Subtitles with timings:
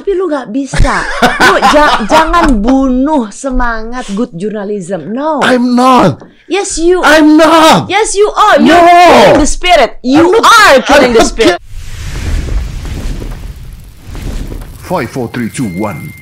[0.00, 1.04] Tapi lu nggak bisa.
[1.44, 5.12] Lu ja- jangan bunuh semangat good journalism.
[5.12, 5.44] No.
[5.44, 6.24] I'm not.
[6.48, 7.04] yes you.
[7.04, 7.84] I'm not.
[7.92, 8.56] yes you are.
[8.64, 8.96] You're No.
[8.96, 10.00] killing the spirit.
[10.00, 11.60] You not- are killing the spirit.
[14.88, 16.16] Five, four, three, two, one,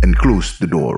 [0.00, 0.96] and close the door.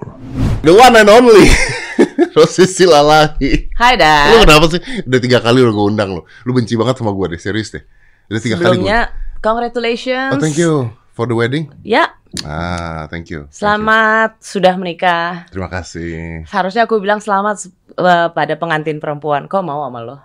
[0.62, 1.50] The one and only.
[2.38, 3.74] Rosi Silalahi.
[3.74, 4.46] Hai Lu Dad.
[4.46, 4.80] kenapa sih?
[5.02, 6.30] Udah tiga kali udah gue undang lo.
[6.46, 7.82] Lu benci banget sama gue deh, serius deh.
[8.30, 8.86] Udah tiga kali gue.
[8.86, 9.00] Sebelumnya
[9.42, 10.32] congratulations.
[10.32, 11.68] Oh, thank you for the wedding.
[11.84, 12.16] Ya,
[12.48, 13.44] Ah, thank you.
[13.44, 13.56] Thank you.
[13.60, 15.44] selamat sudah menikah.
[15.52, 16.48] Terima kasih.
[16.48, 19.44] Seharusnya aku bilang selamat eh, pada pengantin perempuan.
[19.52, 20.16] Kok mau sama lo?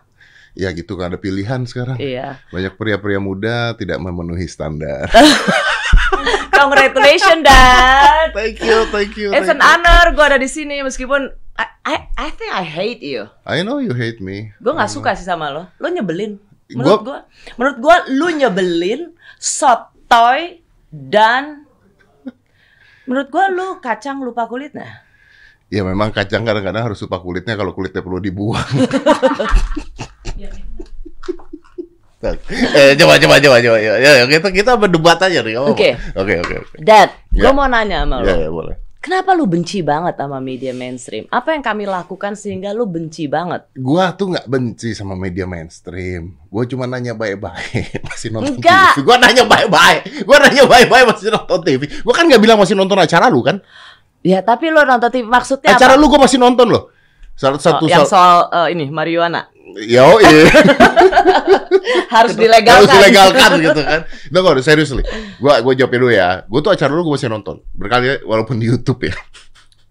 [0.55, 1.99] Ya gitu kan ada pilihan sekarang.
[1.99, 2.39] Iya.
[2.49, 5.11] Banyak pria-pria muda tidak memenuhi standar.
[6.57, 8.33] Congratulations, Dad.
[8.33, 9.29] thank you, thank you.
[9.35, 9.69] It's an thank you.
[9.69, 11.29] honor gue ada di sini meskipun
[11.59, 13.29] I, I I think I hate you.
[13.45, 14.55] I know you hate me.
[14.57, 15.69] Gue nggak suka sih sama lo.
[15.77, 16.39] Lo nyebelin.
[16.73, 17.19] Menurut gue,
[17.55, 20.65] menurut gue lu nyebelin, sotoy
[20.97, 21.69] dan
[23.05, 25.05] menurut gue lu kacang lupa kulitnya.
[25.69, 28.65] Ya memang kacang kadang-kadang harus lupa kulitnya kalau kulitnya perlu dibuang.
[32.73, 35.55] eh coba coba coba coba ya, ya, kita kita berdebat aja nih.
[35.61, 35.93] Oke.
[36.17, 36.75] Oke oke oke.
[36.81, 37.53] Dad, gue Ya.
[37.53, 38.25] mau nanya sama lo.
[38.25, 38.75] Ya ya boleh.
[38.97, 41.29] Kenapa lu benci banget sama media mainstream?
[41.29, 43.69] Apa yang kami lakukan sehingga lu benci banget?
[43.73, 46.35] Gua tuh nggak benci sama media mainstream.
[46.49, 48.97] Gua cuma nanya baik-baik masih nonton Enggak.
[48.97, 49.05] TV.
[49.05, 49.99] Gua nanya baik-baik.
[50.25, 51.81] Gua nanya baik-baik masih nonton TV.
[52.01, 53.61] Gua kan nggak bilang masih nonton acara lu kan?
[54.25, 56.01] Ya tapi lu nonton TV maksudnya Acara apa?
[56.01, 56.89] lu gua masih nonton loh.
[57.37, 59.45] Salah satu Oh, yang sal- soal eh, ini marijuana
[59.77, 60.49] Yo, iya.
[62.17, 62.93] harus harus dilegalkan.
[62.97, 64.01] dilegalkan gitu kan.
[64.33, 65.03] Nah, kok seriously.
[65.37, 66.43] Gua gua jawab dulu ya.
[66.49, 67.61] Gua tuh acara lu gua masih nonton.
[67.77, 69.15] Berkali walaupun di YouTube ya.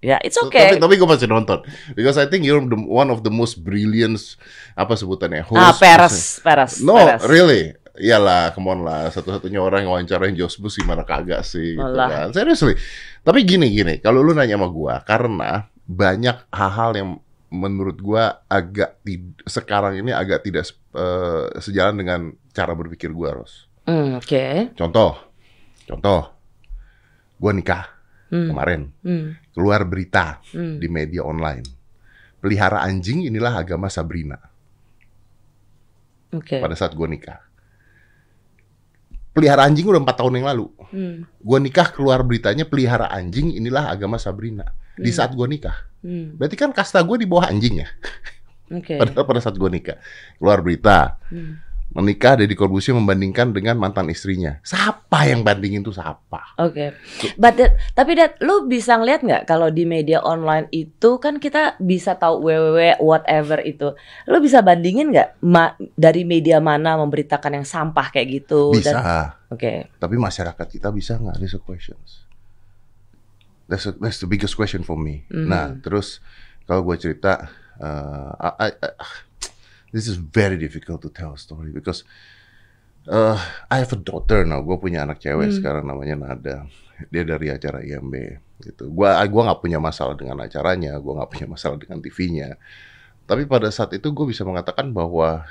[0.04, 0.76] Ya, it's okay.
[0.76, 1.62] Tapi tapi gua masih nonton.
[1.94, 4.18] Because I think you're the, one of the most brilliant
[4.74, 5.46] apa sebutannya?
[5.54, 5.78] ah, host.
[5.78, 6.72] Peres, Peres.
[6.82, 7.22] No, Peres.
[7.26, 7.74] really.
[7.96, 9.08] Iyalah, come on lah.
[9.08, 12.28] Satu-satunya orang yang wawancarain Josh Bush gimana kagak sih gitu Alah.
[12.28, 12.28] kan.
[12.36, 12.76] Seriously.
[13.24, 17.10] Tapi gini gini, kalau lu nanya sama gua karena banyak hal-hal yang
[17.46, 18.98] menurut gua agak
[19.44, 22.20] sekarang ini agak tidak eh, sejalan dengan
[22.50, 23.70] cara berpikir gua, Ros.
[23.86, 24.74] Hmm, Oke.
[24.74, 25.14] Contoh.
[25.86, 26.34] Contoh.
[27.36, 27.84] Gua nikah
[28.26, 28.90] Hmm, kemarin.
[29.06, 30.82] hmm, Keluar berita hmm.
[30.82, 31.62] di media online.
[32.42, 34.34] Pelihara anjing inilah agama Sabrina
[36.34, 36.58] Oke.
[36.58, 37.38] pada saat gua nikah.
[39.30, 40.66] Pelihara anjing udah empat tahun yang lalu.
[40.90, 44.64] Hmm, Gua nikah keluar beritanya pelihara anjing inilah agama Sabrina.
[44.96, 45.16] Di Hmm.
[45.16, 45.76] saat gua nikah.
[46.06, 47.88] Hmm, Berarti kan kasta gue di bawah anjing ya.
[48.70, 48.94] Oke.
[49.02, 49.98] Padahal pada saat gua nikah.
[50.38, 51.18] Keluar berita.
[51.26, 51.66] Hmm.
[51.86, 54.58] Menikah Deddy Corbuzier membandingkan dengan mantan istrinya.
[54.66, 56.58] Siapa yang bandingin tuh siapa?
[56.58, 56.92] Oke,
[57.38, 61.78] but that- tapi dat, lu bisa ngeliat nggak kalau di media online itu kan kita
[61.78, 63.94] bisa tahu www whatever itu,
[64.26, 68.74] lu bisa bandingin nggak ma- dari media mana memberitakan yang sampah kayak gitu?
[68.74, 69.32] Bisa.
[69.48, 71.38] Oke, Tapi masyarakat kita bisa nggak?
[71.38, 72.25] These questions.
[73.66, 75.26] That's, a- that's the biggest question for me.
[75.28, 75.46] Mhm.
[75.46, 76.22] Nah, terus
[76.64, 78.98] kalau gue cerita, uh, I, I- I-
[79.90, 82.06] this is very difficult to tell a story because
[83.06, 84.62] uh, I have a daughter now.
[84.62, 85.56] Gue punya anak cewek Hmm.
[85.56, 86.56] sekarang namanya Nada.
[87.10, 88.14] Dia dari acara IMB
[88.64, 88.88] gitu.
[88.88, 92.56] Gua gua nggak punya masalah dengan acaranya, gua nggak punya masalah dengan TV-nya.
[93.28, 95.44] Tapi pada saat itu gue bisa mengatakan bahwa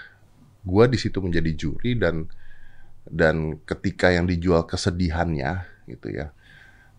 [0.65, 2.25] gua di situ menjadi juri dan
[3.05, 6.33] dan ketika yang dijual kesedihannya gitu ya,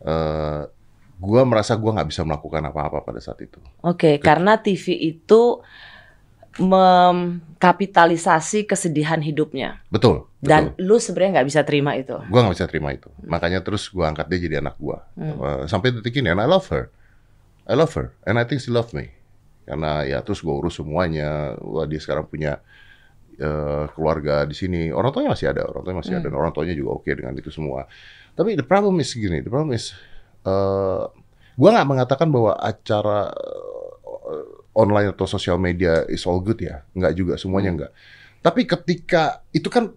[0.07, 0.63] eh
[1.17, 3.59] gua merasa gua nggak bisa melakukan apa-apa pada saat itu.
[3.81, 5.61] oke, karena TV itu
[6.57, 10.29] memkapitalisasi kesedihan hidupnya Betul.
[10.41, 10.49] betul.
[10.49, 12.17] dan lu sebenarnya nggak bisa terima itu.
[12.29, 13.09] Gua nggak bisa terima itu.
[13.25, 15.05] Makanya terus gua angkat dia jadi anak gua.
[15.17, 15.37] Hmm.
[15.37, 16.89] Eh, sampai detik ini, and I love her.
[17.67, 19.11] I love her, and I think she love me.
[19.67, 21.59] Karena ya terus gua urus semuanya.
[21.61, 22.61] Wah dia sekarang punya
[23.37, 24.89] eh, keluarga di sini.
[24.89, 26.33] Orang tuanya masih ada, orang tuanya masih ada, Hmm.
[26.33, 27.85] dan orang tuanya juga oke dengan itu semua.
[28.33, 29.93] Tapi the problem is gini, the problem is
[30.47, 31.03] eh
[31.57, 33.35] gua nggak mengatakan bahwa acara
[34.07, 34.47] eh,
[34.77, 37.79] online atau sosial media is all good ya, nggak juga semuanya Hmm.
[37.83, 37.93] nggak.
[38.45, 39.91] Tapi ketika itu kan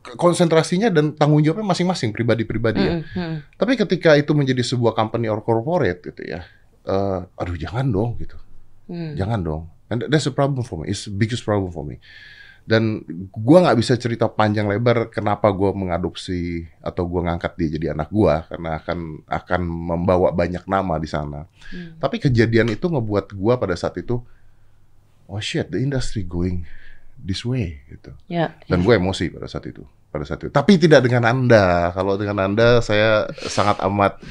[0.00, 2.94] konsentrasinya dan tanggung jawabnya masing-masing pribadi-pribadi ya.
[2.96, 3.36] Mm, mm.
[3.60, 6.40] Tapi ketika itu menjadi sebuah company or corporate gitu ya,
[6.88, 8.40] eh, aduh jangan dong gitu,
[8.88, 9.12] Hmm.
[9.12, 9.62] jangan dong.
[9.92, 12.00] And that's a problem for me, it's the biggest problem for me.
[12.70, 13.02] Dan
[13.34, 18.14] gua nggak bisa cerita panjang lebar kenapa gua mengadopsi atau gua ngangkat dia jadi anak
[18.14, 21.50] gua karena akan akan membawa banyak nama di sana.
[21.74, 21.98] Hmm.
[21.98, 24.22] Tapi kejadian itu ngebuat gua pada saat itu,
[25.26, 26.62] oh shit, the industry going
[27.18, 28.14] this way gitu.
[28.30, 29.84] Ya, Dan gue emosi pada saat itu.
[30.08, 30.48] Pada saat itu.
[30.48, 31.92] Tapi tidak dengan Anda.
[31.92, 34.22] Kalau dengan Anda saya sangat amat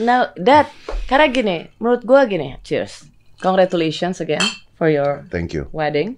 [0.00, 0.72] Now, that
[1.04, 3.04] karena gini, menurut gua gini, cheers,
[3.44, 4.40] congratulations again
[4.72, 5.68] for your thank you.
[5.68, 6.16] wedding.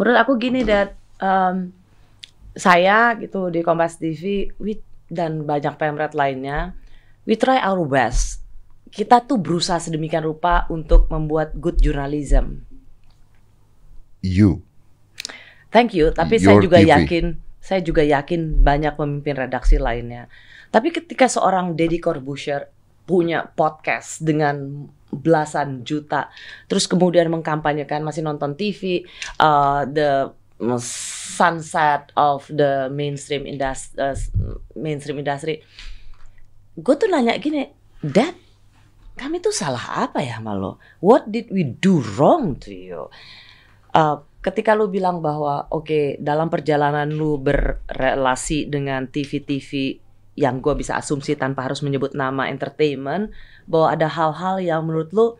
[0.00, 1.68] Menurut aku gini, dat um,
[2.56, 4.80] saya gitu di Kompas TV, we
[5.12, 6.72] dan banyak pemret lainnya,
[7.28, 8.40] we try our best.
[8.92, 12.64] Kita tuh berusaha sedemikian rupa untuk membuat good journalism.
[14.24, 14.64] You.
[15.72, 16.88] Thank you, tapi saya Your juga TV.
[16.92, 17.24] yakin,
[17.60, 20.28] saya juga yakin banyak pemimpin redaksi lainnya.
[20.68, 22.68] Tapi ketika seorang Deddy Corbuzier
[23.08, 26.32] punya podcast dengan belasan juta,
[26.66, 29.04] terus kemudian mengkampanyekan masih nonton TV,
[29.38, 30.32] uh, the
[30.80, 34.00] sunset of the mainstream industry,
[34.72, 35.60] mainstream industry,
[36.74, 37.68] gue tuh nanya gini,
[38.02, 38.34] Dad,
[39.14, 40.80] kami tuh salah apa ya sama?
[40.98, 43.12] What did we do wrong to you?
[43.92, 50.01] Uh, ketika lu bilang bahwa oke dalam perjalanan lu berrelasi dengan TV-TV
[50.32, 53.32] yang gue bisa asumsi tanpa harus menyebut nama entertainment
[53.68, 55.36] bahwa ada hal-hal yang menurut lu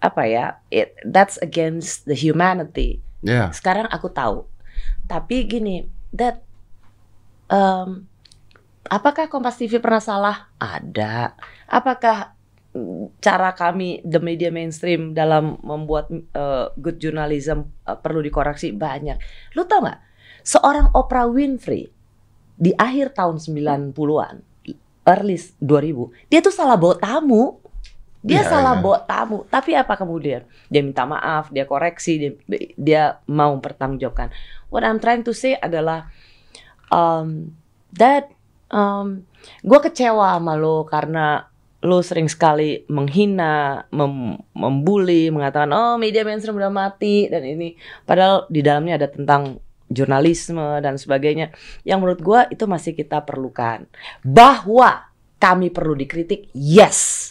[0.00, 3.00] apa ya it, that's against the humanity.
[3.24, 3.48] Ya.
[3.56, 4.44] sekarang aku tahu.
[5.08, 6.44] Tapi gini that
[7.48, 8.04] um,
[8.88, 10.36] apakah Kompas TV pernah salah?
[10.60, 11.32] Ada.
[11.68, 12.36] Apakah
[13.22, 18.74] cara kami the media mainstream dalam membuat uh, good journalism uh, perlu dikoreksi?
[18.76, 19.16] Banyak.
[19.56, 20.00] Lu tau nggak?
[20.44, 21.93] Seorang Oprah Winfrey
[22.54, 24.34] di akhir tahun 90-an
[25.04, 27.60] early 2000 dia tuh salah bawa tamu.
[28.24, 28.80] Dia Iya, salah iya.
[28.80, 29.44] bawa tamu.
[29.52, 30.48] Tapi apa kemudian?
[30.72, 32.32] Dia minta maaf dia koreksi dia
[32.72, 34.32] dia mau mempertanggungjawabkan.
[34.72, 36.08] What I'm trying to say adalah
[36.88, 37.52] um,
[38.00, 38.32] that
[38.72, 39.28] um,
[39.60, 41.52] gue kecewa sama lo karena
[41.84, 47.76] lo sering sekali menghina, mem membuli, mengatakan oh media mainstream udah mati dan ini.
[48.08, 51.52] Padahal di dalamnya ada tentang jurnalisme dan sebagainya
[51.84, 53.84] yang menurut gue itu masih kita perlukan
[54.24, 57.30] bahwa kami perlu dikritik yes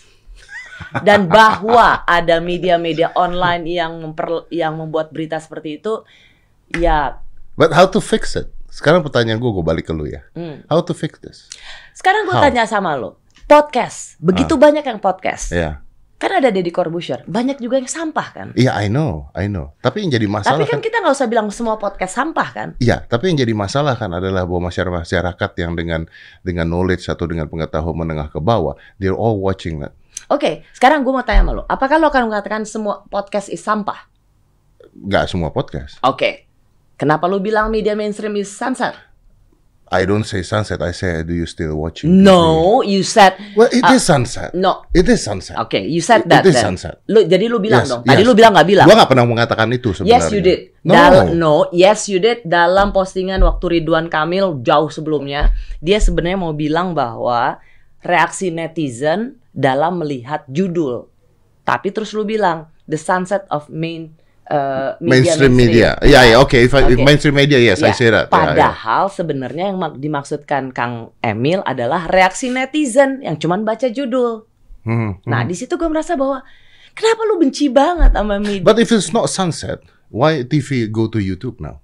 [1.02, 6.06] dan bahwa ada media-media online yang memper, yang membuat berita seperti itu
[6.78, 7.22] ya
[7.54, 8.50] But how to fix it?
[8.74, 10.26] Sekarang pertanyaan gue, gue balik ke lu ya.
[10.34, 10.66] hmm.
[10.66, 11.46] How to fix this?
[11.94, 15.83] sekarang gue tanya sama lo podcast begitu banyak yang podcast Ya.
[16.24, 19.76] Kan ada Deddy Corbuzier banyak juga yang sampah kan Iya, I know, I know.
[19.84, 22.70] Tapi yang jadi masalah tapi kan kan, kita nggak usah bilang semua podcast sampah kan
[22.80, 26.08] iya, tapi yang jadi masalah kan adalah bahwa masyarakat yang dengan
[26.40, 29.92] dengan knowledge atau dengan pengetahuan menengah ke bawah, they're all watching that.
[30.32, 34.08] Oke, sekarang gue mau tanya sama lo, apakah lo akan mengatakan semua podcast is sampah?
[34.96, 36.00] Nggak semua podcast.
[36.06, 36.48] Oke,
[36.96, 38.96] kenapa lo bilang media mainstream is sunset?
[39.94, 42.26] I don't say sunset, I say do you still watching?
[42.26, 43.54] No, you said TV?
[43.54, 44.58] Well, it is sunset.
[44.58, 44.90] no.
[44.90, 45.62] It is sunset.
[45.62, 46.42] Oke, you said that.
[46.42, 46.74] it is then.
[46.74, 47.06] sunset.
[47.06, 48.02] Lo, jadi lo bilang Yes, dong.
[48.02, 48.28] Tadi yes.
[48.28, 48.86] lo bilang nggak bilang?
[48.90, 50.18] Gua nggak pernah mengatakan itu sebenarnya.
[50.18, 50.60] Yes, you did.
[50.82, 50.94] No.
[50.98, 52.42] Dal- no, yes, you did.
[52.42, 57.62] Dalam postingan waktu Ridwan Kamil jauh sebelumnya, dia sebenarnya mau bilang bahwa
[58.02, 61.14] reaksi netizen dalam melihat judul.
[61.64, 64.18] Tapi terus lu bilang the sunset of main
[64.50, 65.90] uh, media mainstream media.
[66.02, 66.56] Ya, ya, oke.
[66.58, 67.00] Oke.
[67.00, 68.28] mainstream media, yes, Ya, I say that.
[68.28, 74.48] Padahal sebenarnya yang mak- dimaksudkan Kang Emil adalah reaksi netizen yang cuman baca judul.
[74.84, 75.30] Hmm, hmm.
[75.30, 76.44] Nah, di situ gue merasa bahwa
[76.92, 78.66] kenapa lu benci banget sama media?
[78.66, 79.80] But if it's not sunset,
[80.12, 81.80] why TV go to YouTube now?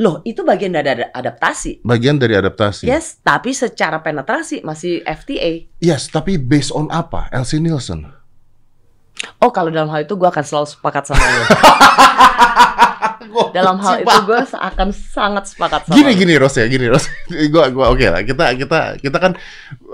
[0.00, 1.84] Loh, itu bagian dari ada- adaptasi.
[1.84, 2.88] Bagian dari adaptasi.
[2.88, 5.68] Yes, tapi secara penetrasi masih FTA.
[5.82, 7.28] Yes, tapi based on apa?
[7.28, 8.19] Elsie Nielsen.
[9.40, 11.44] Oh, kalau dalam hal itu gue akan selalu sepakat sama lo.
[13.56, 16.18] dalam hal itu gue akan sangat sepakat sama Gini lo.
[16.18, 17.04] gini Ros ya, gini Ros.
[17.52, 18.22] gua gua oke lah.
[18.24, 19.32] Kita kita kita kan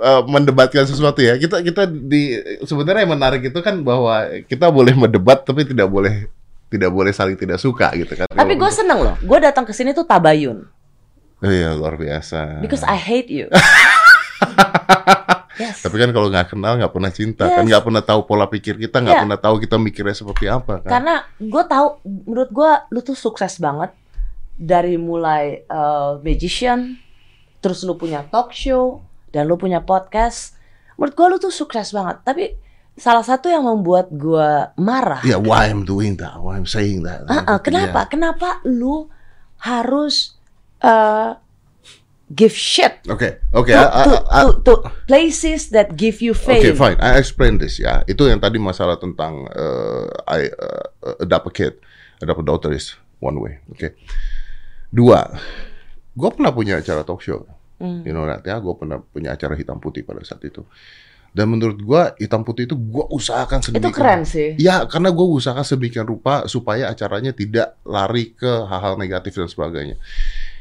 [0.02, 1.38] uh, mendebatkan sesuatu ya.
[1.38, 6.26] Kita kita di sebenarnya yang menarik itu kan bahwa kita boleh mendebat tapi tidak boleh
[6.66, 8.26] tidak boleh saling tidak suka gitu kan.
[8.26, 9.14] Tapi gue seneng loh.
[9.22, 10.66] Gue datang ke sini tuh tabayun.
[11.44, 12.64] Oh iya luar biasa.
[12.64, 13.46] Because I hate you.
[15.56, 15.82] yes.
[15.82, 17.68] Tapi kan kalau nggak kenal nggak pernah cinta kan Yes.
[17.72, 19.24] nggak pernah tahu pola pikir kita nggak Yeah.
[19.24, 20.90] pernah tahu kita mikirnya seperti apa kan.
[20.90, 21.86] Karena gue tahu,
[22.26, 23.90] menurut gue lu tuh sukses banget
[24.56, 26.96] dari mulai uh, magician,
[27.60, 30.56] terus lu punya talk show dan lu punya podcast.
[30.96, 32.24] Menurut gue lu tuh sukses banget.
[32.24, 32.44] Tapi
[32.96, 35.20] salah satu yang membuat gue marah.
[35.20, 36.40] Yeah, why I'm doing that?
[36.40, 37.28] Why I'm saying that?
[37.28, 38.08] Ah, ah, kenapa?
[38.08, 39.12] Kenapa lu
[39.60, 40.36] harus
[40.80, 41.36] uh,
[42.26, 43.70] give shit Oke, oke.
[43.70, 44.72] to, I- I- I- to, to
[45.06, 46.74] places that give you Oke, fame?
[46.74, 46.98] fine.
[46.98, 48.02] I explain this ya.
[48.04, 51.74] Itu yang tadi masalah tentang uh, I uh, adopt a kid,
[52.18, 53.62] adopt a daughter is one way.
[53.70, 53.94] Oke.
[54.90, 55.22] Dua,
[56.14, 57.46] gue pernah punya acara talk show.
[57.78, 58.02] Hmm.
[58.02, 58.58] You know that ya.
[58.58, 60.66] Gue pernah punya acara hitam putih pada saat itu.
[61.36, 63.92] Dan menurut gue hitam putih itu gue usahakan Itu sedemikian.
[63.92, 64.56] keren sih.
[64.56, 70.00] Ya, karena gue usahakan sedemikian rupa supaya acaranya tidak lari ke hal-hal negatif dan sebagainya.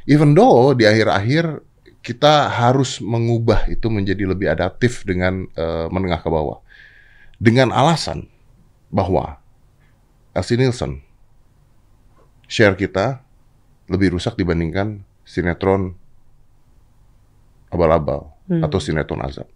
[0.06, 1.62] Even though di akhir-akhir
[2.06, 6.62] kita harus mengubah itu menjadi lebih adaptif dengan eh, menengah ke bawah.
[7.42, 8.30] Dengan alasan
[8.94, 9.42] bahwa
[10.32, 11.02] Elsie Nielsen
[12.46, 13.26] share kita
[13.90, 15.98] lebih rusak dibandingkan sinetron
[17.74, 18.62] abal-abal Hmm.
[18.62, 19.50] atau sinetron azab.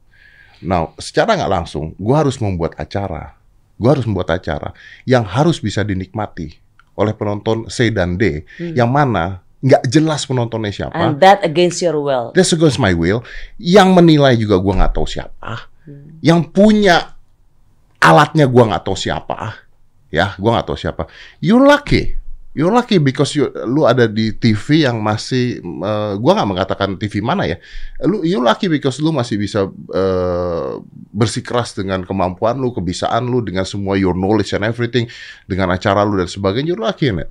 [0.65, 3.37] Nah, secara nggak langsung, gue harus membuat acara.
[3.77, 4.73] Gue harus membuat acara
[5.05, 6.57] yang harus bisa dinikmati
[6.97, 8.73] oleh penonton C dan D, Hmm.
[8.73, 10.95] yang mana nggak jelas penontonnya siapa.
[10.95, 12.31] And that against your will.
[12.31, 13.23] That's against my will.
[13.59, 15.67] Yang menilai juga gue nggak tahu siapa.
[15.83, 16.19] Hmm.
[16.23, 17.15] Yang punya
[17.99, 19.59] alatnya gue nggak tahu siapa.
[20.09, 21.11] Ya, gue nggak tahu siapa.
[21.43, 22.19] You're lucky.
[22.49, 27.21] You're lucky because you, lu ada di TV yang masih, eh, gua nggak mengatakan TV
[27.21, 27.61] mana ya.
[28.09, 30.71] Lu you lucky because lu masih bisa eh,
[31.13, 35.05] bersikeras dengan kemampuan lu, kebisaan lu, dengan semua your knowledge and everything,
[35.45, 36.73] dengan acara lu dan sebagainya.
[36.73, 37.29] You're lucky in it.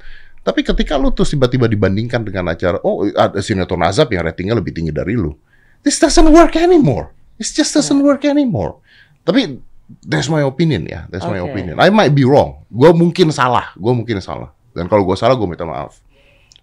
[0.48, 4.72] Tapi ketika lu terus tiba-tiba dibandingkan dengan acara, oh ada sinetron azab yang ratingnya lebih
[4.72, 5.36] tinggi dari lu.
[5.84, 7.12] This doesn't work anymore.
[7.36, 8.80] It just doesn't work anymore.
[9.28, 9.60] Tapi
[10.08, 11.04] that's my opinion ya.
[11.12, 11.52] That's my Oke.
[11.52, 11.76] opinion.
[11.76, 12.64] I might be wrong.
[12.72, 13.76] Gue mungkin salah.
[13.76, 14.48] Gue mungkin salah.
[14.72, 16.00] Dan kalau gue salah, gue minta maaf.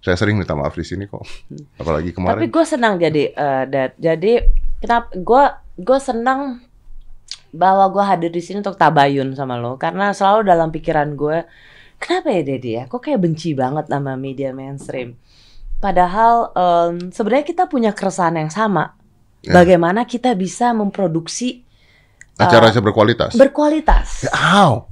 [0.01, 1.21] Saya sering minta maaf di sini kok.
[1.81, 2.41] Apalagi Tapi kemarin.
[2.49, 3.91] gue senang jadi eh, Dad.
[4.01, 4.33] Jadi
[4.81, 5.43] kenapa gue
[5.85, 6.65] gue senang
[7.53, 11.47] bahwa gue hadir di sini untuk tabayun sama lo karena selalu dalam pikiran gue
[12.05, 15.17] kenapa ya Dedi ya kok kayak benci banget sama media mainstream
[15.81, 18.93] padahal em, sebenarnya kita punya keresahan yang sama
[19.41, 19.61] Ya.
[19.61, 21.61] bagaimana kita bisa memproduksi
[22.33, 23.37] Acara-acara berkualitas.
[23.37, 24.89] berkualitas How?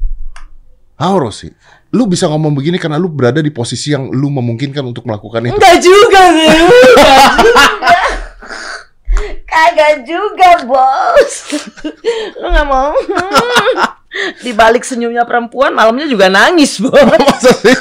[0.94, 1.50] How, Rosi?
[1.90, 5.58] Lu bisa ngomong begini karena lu berada di posisi yang lu memungkinkan untuk melakukan itu.
[5.58, 7.14] Enggak juga sih, enggak juga.
[9.52, 11.34] Kagak juga, bos.
[12.38, 12.94] Lu nggak mau?
[14.40, 16.94] Di balik senyumnya perempuan, malamnya juga nangis, bos.
[17.66, 17.74] Sih?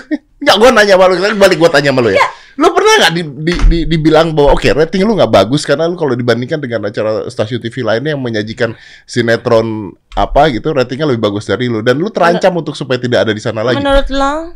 [0.43, 2.23] Enggak, gue nanya sama lu, kan balik gue tanya sama lu ya.
[2.59, 5.97] Lu pernah nggak di, di, di- dibilang bahwa oke rating lu nggak bagus karena lu
[5.97, 8.77] kalau dibandingkan dengan acara stasiun TV lainnya yang menyajikan
[9.09, 13.33] sinetron apa gitu ratingnya lebih bagus dari lu dan lu terancam untuk supaya tidak ada
[13.33, 13.81] di sana lagi.
[13.81, 14.53] Menurut lo?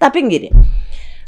[0.00, 0.48] Tapi gini,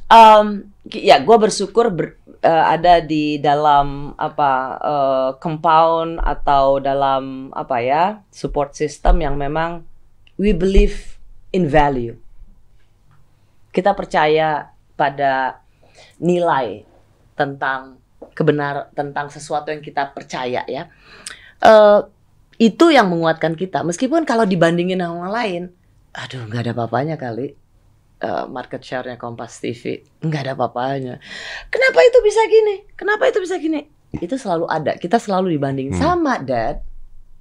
[0.08, 0.46] em,
[0.90, 8.04] ya gue bersyukur ber- eh, ada di dalam apa eh, compound atau dalam apa ya
[8.34, 9.86] support system yang memang
[10.36, 11.16] we believe
[11.54, 12.18] in value.
[13.72, 14.68] Kita percaya
[14.98, 15.62] pada
[16.20, 16.84] nilai
[17.32, 17.96] tentang
[18.36, 20.90] kebenar tentang sesuatu yang kita percaya ya.
[21.62, 22.00] Eh,
[22.60, 23.86] itu yang menguatkan kita.
[23.86, 25.62] Meskipun kalau dibandingin sama yang lain,
[26.12, 27.61] aduh nggak ada apa-apanya kali
[28.22, 31.18] eh, market share-nya Kompas TV nggak ada apa-apanya.
[31.68, 32.74] Kenapa itu bisa gini?
[32.94, 33.82] Kenapa itu bisa gini?
[34.14, 34.94] Itu selalu ada.
[34.94, 36.02] Kita selalu dibandingin Hmm.
[36.02, 36.80] sama Dad.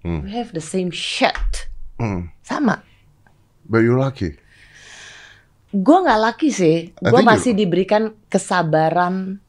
[0.02, 0.26] Hmm.
[0.26, 1.70] We have the same shit.
[2.02, 2.34] Hmm.
[2.42, 2.82] Sama.
[3.70, 4.42] But you're lucky.
[5.72, 6.92] Gue nggak laki sih.
[6.98, 9.40] Gue masih diberikan kesabaran.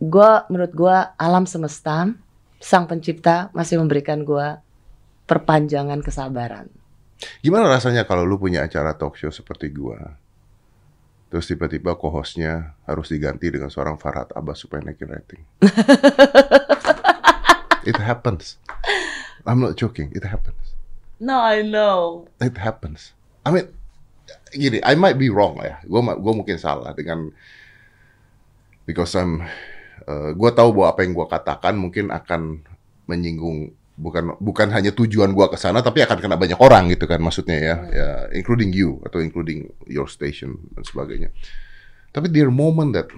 [0.00, 2.10] Gue menurut gue alam semesta,
[2.58, 4.58] sang pencipta masih memberikan gue
[5.28, 6.70] perpanjangan kesabaran.
[7.42, 10.14] Gimana rasanya kalau lu punya acara talk show seperti gua?
[11.28, 15.42] Terus tiba-tiba co-hostnya harus diganti dengan seorang Farhad Abbas supaya naikin rating.
[17.88, 18.56] It happens.
[19.44, 20.12] I'm not joking.
[20.16, 20.76] It happens.
[21.20, 22.28] No, I know.
[22.40, 23.12] It happens.
[23.44, 23.72] I mean,
[24.52, 25.76] gini, I might be wrong lah ya.
[25.84, 27.32] Gue gua mungkin salah dengan
[28.88, 29.44] because I'm,
[30.08, 32.64] uh, gue tahu bahwa apa yang gue katakan mungkin akan
[33.04, 37.18] menyinggung bukan bukan hanya tujuan gue ke sana, tapi akan kena banyak orang gitu kan
[37.18, 41.34] maksudnya ya, ya including you atau including your station dan sebagainya.
[42.14, 43.10] Tapi there moment that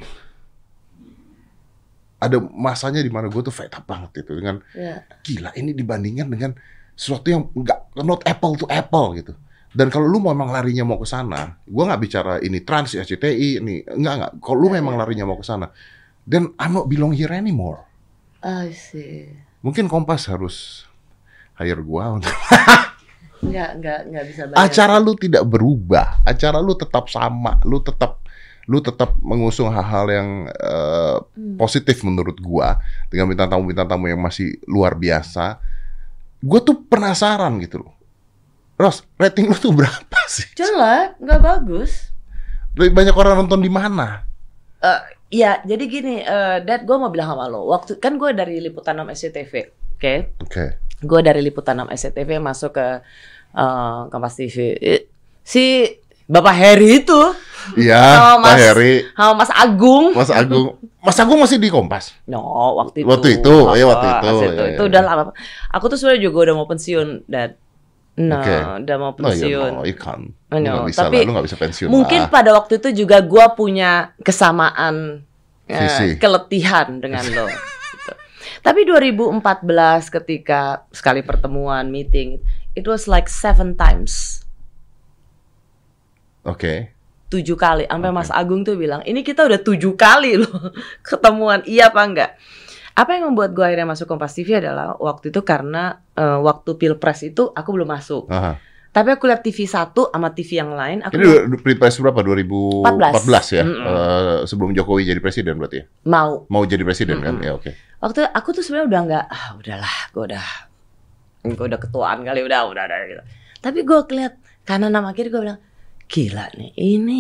[2.21, 5.05] ada masanya di mana gue tuh fed up banget itu dengan Ya.
[5.25, 6.53] gila ini dibandingkan dengan
[6.97, 9.33] sesuatu yang nggak not apple to apple gitu.
[9.71, 13.87] Dan kalau lu memang larinya mau ke sana, gua nggak bicara ini trans SCTI ini
[13.87, 14.33] enggak enggak.
[14.43, 15.71] Kalau lu memang larinya mau ke sana,
[16.27, 17.87] then I'm not belong here anymore.
[18.43, 19.31] I see.
[19.61, 20.87] Mungkin Kompas harus
[21.55, 22.33] hire gua untuk
[23.41, 24.57] Nggak, nggak, nggak bisa bayar.
[24.61, 28.21] acara lu tidak berubah, acara lu tetap sama, lu tetap
[28.65, 31.57] lu tetap mengusung hal-hal yang eh, Hmm.
[31.57, 32.77] positif menurut gua
[33.09, 35.57] dengan bintang tamu bintang tamu yang masih luar biasa.
[36.39, 37.93] Gue tuh penasaran gitu loh.
[38.77, 40.49] Ros, rating lu tuh berapa sih?
[40.55, 42.09] Jelek, nggak bagus.
[42.73, 44.25] Lebih banyak orang nonton di mana?
[44.79, 45.01] Eh,
[45.31, 47.65] ya, jadi gini, eh Dad, gue mau bilang sama lo.
[47.71, 49.53] Waktu kan gue dari liputan 6 SCTV,
[49.97, 50.15] oke?
[50.45, 50.65] Oke.
[51.01, 52.87] Gue dari liputan 6 SCTV masuk ke
[53.55, 54.57] eh Kompas TV.
[54.77, 55.03] Eh,
[55.41, 55.89] Si
[56.31, 57.21] Bapak Heri itu,
[57.77, 58.57] Iya, Oh, Pak.
[58.57, 60.05] Heri, sama Mas Agung.
[60.17, 60.67] Mas Agung.
[61.01, 62.17] Mas Agung masih di Kompas.
[62.25, 62.41] No,
[62.81, 63.09] waktu itu.
[63.09, 65.09] Waktu itu, ya, waktu itu, pas ya, itu ya, udah ya.
[65.09, 65.23] lama.
[65.75, 67.57] Aku tuh sebenarnya juga udah mau pensiun, Dad.
[68.21, 68.85] No, Oke.
[68.85, 69.49] udah mau No, pensiun.
[69.49, 70.37] you, no, you can't.
[70.53, 72.29] Lu know, nggak bisa tapi lah, lu nggak bisa pensiun Mungkin lah.
[72.29, 75.25] pada waktu itu juga gua punya kesamaan
[75.65, 76.21] eh, Visi.
[76.21, 77.49] keletihan dengan lo.
[77.97, 78.13] gitu.
[78.61, 79.41] Tapi 2014
[80.13, 82.43] ketika sekali pertemuan meeting,
[82.75, 84.45] it was like seven times,
[86.43, 86.93] Oke.
[87.29, 87.87] tujuh kali.
[87.87, 88.17] Sampai Oke.
[88.17, 90.75] Mas Agung tuh bilang, ini kita udah tujuh kali loh
[91.09, 91.63] ketemuan.
[91.63, 92.31] Iya apa enggak?
[93.01, 97.25] Apa yang membuat gue akhirnya masuk Kompas TV adalah waktu itu karena eh, waktu pilpres
[97.25, 98.29] itu aku belum masuk.
[98.29, 98.61] Aha.
[98.91, 100.99] Tapi aku lihat TV satu sama TV yang lain.
[101.07, 102.21] Aku Ini pilpres berapa?
[102.27, 103.63] 2014 ya?
[103.65, 103.87] Mm-mm.
[103.87, 105.85] Eh, sebelum Jokowi jadi presiden berarti ya?
[106.11, 106.45] mau.
[106.51, 107.39] Mau jadi presiden kan?
[107.39, 107.47] Mm-mm.
[107.47, 107.71] Ya oke.
[108.03, 110.47] Waktu aku tuh sebenarnya udah nggak, ah udahlah, gue udah,
[111.47, 113.23] gue udah ketuaan kali, udah, udah, udah gitu.
[113.63, 114.35] Tapi gue keliat
[114.67, 115.61] kanan sama kiri gue bilang,
[116.11, 117.19] gila nih, ini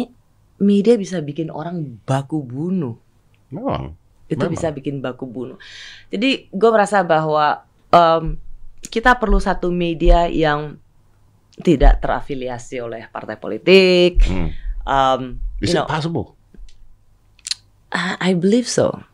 [0.58, 2.99] media bisa bikin orang baku bunuh.
[3.54, 4.00] Memang.
[4.30, 4.54] Itu Memang.
[4.54, 5.58] bisa bikin baku bunuh.
[6.08, 8.38] Jadi gue merasa bahwa em,
[8.87, 10.78] kita perlu satu media yang
[11.60, 14.25] tidak terafiliasi oleh partai politik.
[14.25, 14.49] Hmm.
[14.87, 15.22] Um,
[15.60, 16.38] Is you it know, possible?
[17.92, 19.04] I I believe so.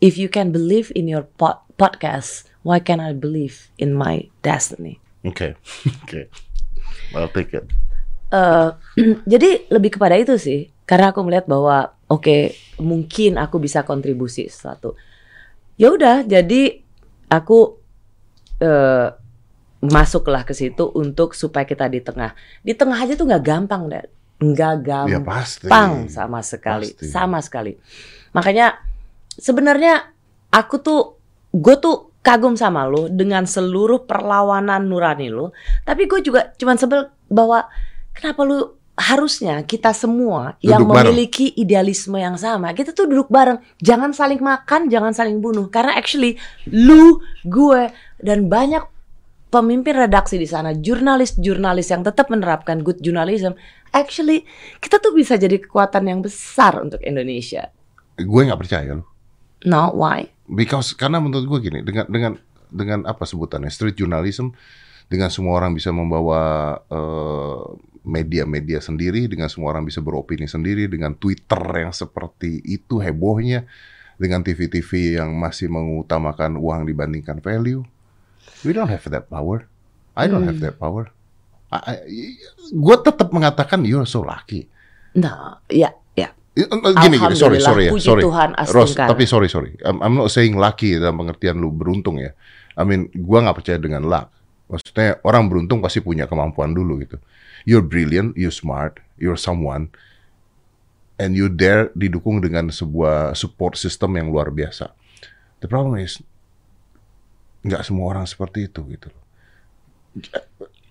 [0.00, 4.98] If you can believe in your pod podcast, why can't I believe in my destiny?
[5.22, 5.54] Oke.
[6.02, 6.32] Oke.
[7.14, 7.66] I'll take it.
[8.28, 8.68] Eh,
[9.32, 14.96] jadi lebih kepada itu sih, karena aku melihat bahwa oke mungkin aku bisa kontribusi sesuatu.
[15.78, 16.82] Ya udah, jadi
[17.30, 17.78] aku
[18.58, 19.08] eh
[19.78, 22.34] masuklah ke situ untuk supaya kita di tengah.
[22.66, 24.10] Di tengah aja tuh nggak gampang, Dad.
[24.42, 24.74] Nggak
[25.06, 25.26] Ya gampang
[26.02, 26.14] pasti.
[26.14, 27.06] sama sekali, Pasti.
[27.06, 27.72] sama sekali.
[28.34, 28.74] Makanya
[29.38, 30.10] sebenarnya
[30.50, 31.00] aku tuh
[31.54, 35.54] gue tuh kagum sama lo dengan seluruh perlawanan nurani lo.
[35.86, 37.66] Tapi gue juga cuman sebel bahwa
[38.14, 41.14] kenapa lu harusnya kita semua yang Duduk bareng.
[41.14, 45.70] memiliki idealisme yang sama, kita tuh duduk bareng, jangan saling makan, jangan saling bunuh.
[45.70, 46.34] Karena actually
[46.66, 48.82] lu, gue dan banyak
[49.54, 53.54] pemimpin redaksi di sana, jurnalis-jurnalis yang tetap menerapkan good journalism,
[53.94, 54.42] actually
[54.82, 57.70] kita tuh bisa jadi kekuatan yang besar untuk Indonesia.
[58.18, 59.06] Gue nggak percaya loh.
[59.62, 60.26] No, why?
[60.50, 62.32] Because karena menurut gue gini dengan dengan
[62.68, 64.52] dengan apa sebutannya street journalism
[65.08, 67.62] dengan semua orang bisa membawa eh,
[68.08, 73.68] media-media sendiri dengan semua orang bisa beropini sendiri dengan Twitter yang seperti itu hebohnya
[74.16, 77.84] dengan TV-TV yang masih mengutamakan uang dibandingkan value.
[78.64, 79.68] We don't have that power.
[80.18, 81.12] I don't have that power.
[82.72, 84.66] Gue tetap mengatakan you're so lucky.
[85.14, 86.32] No, ya, ya.
[87.06, 88.24] gini gini sorry sorry ya sorry.
[88.24, 89.76] Tuhan, Ros, tapi sorry sorry.
[89.86, 92.34] I'm, I'm not saying lucky dalam pengertian lu beruntung ya.
[92.74, 94.37] I mean gua nggak percaya dengan luck
[94.68, 97.16] maksudnya orang beruntung pasti punya kemampuan dulu gitu
[97.64, 99.88] you're brilliant you're smart you're someone
[101.18, 104.92] and you dare didukung dengan sebuah support system yang luar biasa
[105.60, 106.20] the problem is
[107.66, 109.24] nggak semua orang seperti itu gitu loh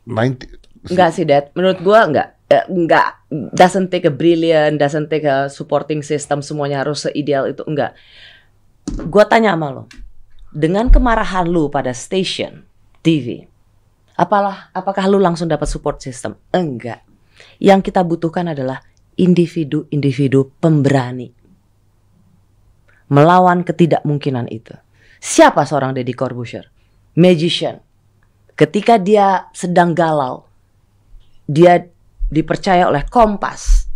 [0.06, 1.50] 90 Enggak sih, Dad.
[1.58, 2.38] Menurut gua enggak.
[2.48, 3.20] Eh, enggak
[3.52, 7.98] doesn't take a brilliant, doesn't take a supporting system semuanya harus seideal itu enggak.
[9.12, 9.84] Gua tanya sama lo.
[10.56, 12.64] Dengan kemarahan lu pada station
[13.04, 13.52] TV,
[14.18, 16.34] apalah apakah lu langsung dapat support system?
[16.50, 17.06] Enggak.
[17.62, 18.82] Yang kita butuhkan adalah
[19.18, 21.38] individu-individu pemberani
[23.08, 24.76] melawan ketidakmungkinan itu.
[25.18, 26.68] Siapa seorang Deddy Corbuzier?
[27.18, 27.82] Magician.
[28.58, 30.46] Ketika dia sedang galau,
[31.46, 31.88] dia
[32.28, 33.88] dipercaya oleh Kompas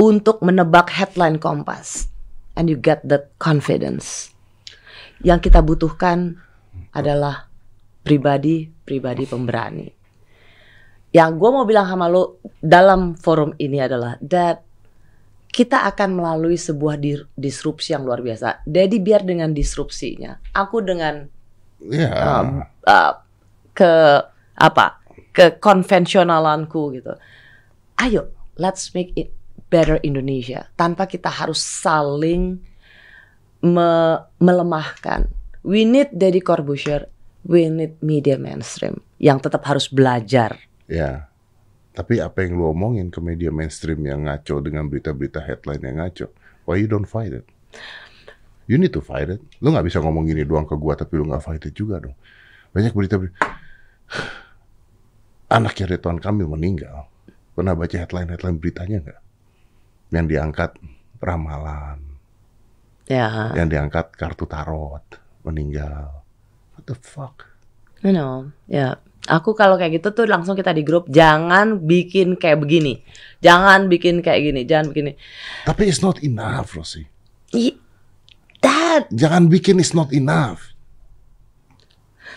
[0.00, 2.08] untuk menebak headline Kompas.
[2.52, 4.32] And you get that confidence.
[5.24, 6.36] Yang kita butuhkan
[6.92, 7.51] adalah
[8.02, 9.88] pribadi-pribadi pemberani.
[11.12, 14.64] Yang gue mau bilang sama lo dalam forum ini adalah that
[15.52, 16.96] kita akan melalui sebuah
[17.36, 18.64] disrupsi yang luar biasa.
[18.64, 21.28] Jadi biar dengan disrupsinya, aku dengan
[21.84, 22.08] ya
[22.40, 23.12] um, uh,
[23.76, 23.92] ke
[24.56, 25.04] apa
[25.36, 27.12] ke konvensionalanku gitu.
[28.00, 29.36] Ayo, let's make it
[29.68, 32.56] better Indonesia tanpa kita harus saling
[33.60, 35.28] me- melemahkan.
[35.60, 37.12] We need Deddy Corbuzier,
[37.46, 40.58] we need media mainstream yang tetap harus belajar.
[40.86, 41.26] Ya.
[41.92, 46.32] Tapi apa yang lu omongin ke media mainstream yang ngaco dengan berita-berita headline yang ngaco?
[46.64, 47.44] Why you don't fight it?
[48.64, 49.44] You need to fight it.
[49.60, 52.16] Lu nggak bisa ngomong gini doang ke gua tapi lu nggak fight it juga dong.
[52.72, 53.20] Banyak berita
[55.52, 57.12] Anaknya Ridwan Kamil meninggal.
[57.52, 59.20] Pernah baca headline-headline beritanya nggak?
[60.16, 60.70] Yang diangkat
[61.20, 62.12] ramalan,
[63.10, 65.02] Ya, yang diangkat kartu tarot,
[65.42, 66.21] meninggal.
[66.92, 67.48] The fuck?
[68.04, 69.00] you know, ya.
[69.24, 73.00] Aku kalau kayak gitu tuh langsung kita di grup jangan bikin kayak begini.
[73.38, 75.14] Jangan bikin kayak gini, jangan begini.
[75.62, 77.06] Tapi it's not enough, Rosie.
[77.54, 77.78] I-
[78.58, 80.74] Dad, Jangan bikin it's not enough.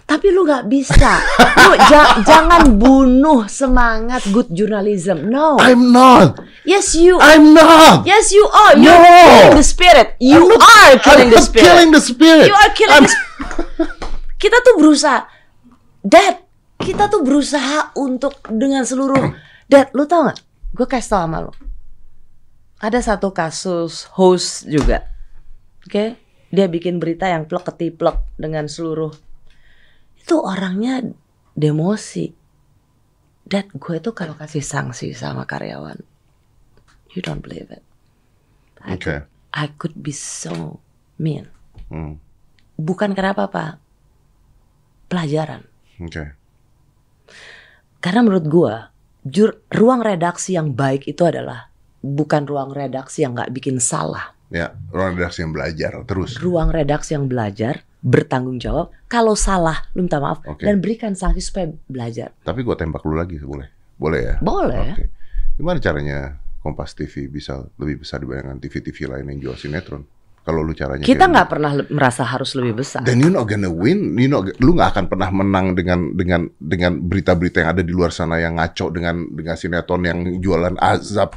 [0.06, 1.18] Tapi lu nggak bisa.
[1.66, 5.26] Lu ja- jangan bunuh semangat good journalism.
[5.34, 5.58] No.
[5.58, 6.38] I'm not.
[6.62, 7.18] yes you.
[7.18, 8.06] I'm not.
[8.06, 8.78] yes you are.
[8.78, 9.10] You're No.
[9.10, 10.08] killing the spirit.
[10.22, 11.66] You I'm not- are killing I'm the spirit.
[11.66, 12.46] killing the spirit.
[12.46, 13.18] You are killing I'm- the
[14.36, 15.26] Kita tuh berusaha.
[16.06, 16.36] Dad,
[16.78, 19.34] kita tuh berusaha untuk dengan seluruh.
[19.72, 20.40] Dad, lu tau nggak?
[20.76, 21.54] Gue kasih tau sama lu.
[22.84, 25.08] Ada satu kasus host juga.
[25.86, 26.20] Oke.
[26.56, 29.12] dia bikin berita yang plek ketiplek dengan seluruh
[30.26, 31.06] itu orangnya
[31.54, 32.34] demosi.
[33.46, 36.02] Dad, gue tuh kalau kasih sanksi sama karyawan,
[37.14, 37.86] you don't believe it.
[38.82, 39.06] I, Oke.
[39.06, 39.22] could,
[39.54, 40.82] I could be so
[41.22, 41.46] mean.
[41.94, 42.18] Hmm.
[42.74, 43.78] Bukan kenapa pak,
[45.16, 45.64] pelajaran.
[46.04, 46.36] Oke.
[48.04, 48.76] Karena menurut gua,
[49.24, 51.72] jur, ruang redaksi yang baik itu adalah
[52.04, 54.36] bukan ruang redaksi yang nggak bikin salah.
[54.52, 56.36] Ya, orang redaksi yang belajar terus.
[56.38, 58.94] Ruang redaksi yang belajar, bertanggung jawab.
[59.08, 60.68] Kalau salah, lu minta maaf Oke.
[60.68, 62.36] dan berikan sanksi supaya belajar.
[62.44, 63.72] Tapi gue tembak lu lagi, boleh?
[63.96, 64.36] Boleh ya?
[64.44, 64.94] Boleh.
[64.94, 65.06] Oke.
[65.56, 70.04] Gimana caranya Kompas TV bisa lebih besar dibandingkan TV-TV lain yang jual sinetron?
[70.46, 73.02] Kalau lu caranya Kita nggak pernah merasa harus lebih besar.
[73.02, 77.02] Dan you not gonna win, you not, lu nggak akan pernah menang dengan dengan dengan
[77.02, 81.34] berita-berita yang ada di luar sana yang ngaco dengan dengan sinetron yang jualan azab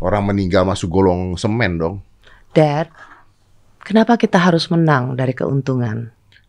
[0.00, 2.00] orang meninggal masuk golong semen dong.
[2.56, 2.88] Dad,
[3.84, 6.08] kenapa kita harus menang dari keuntungan?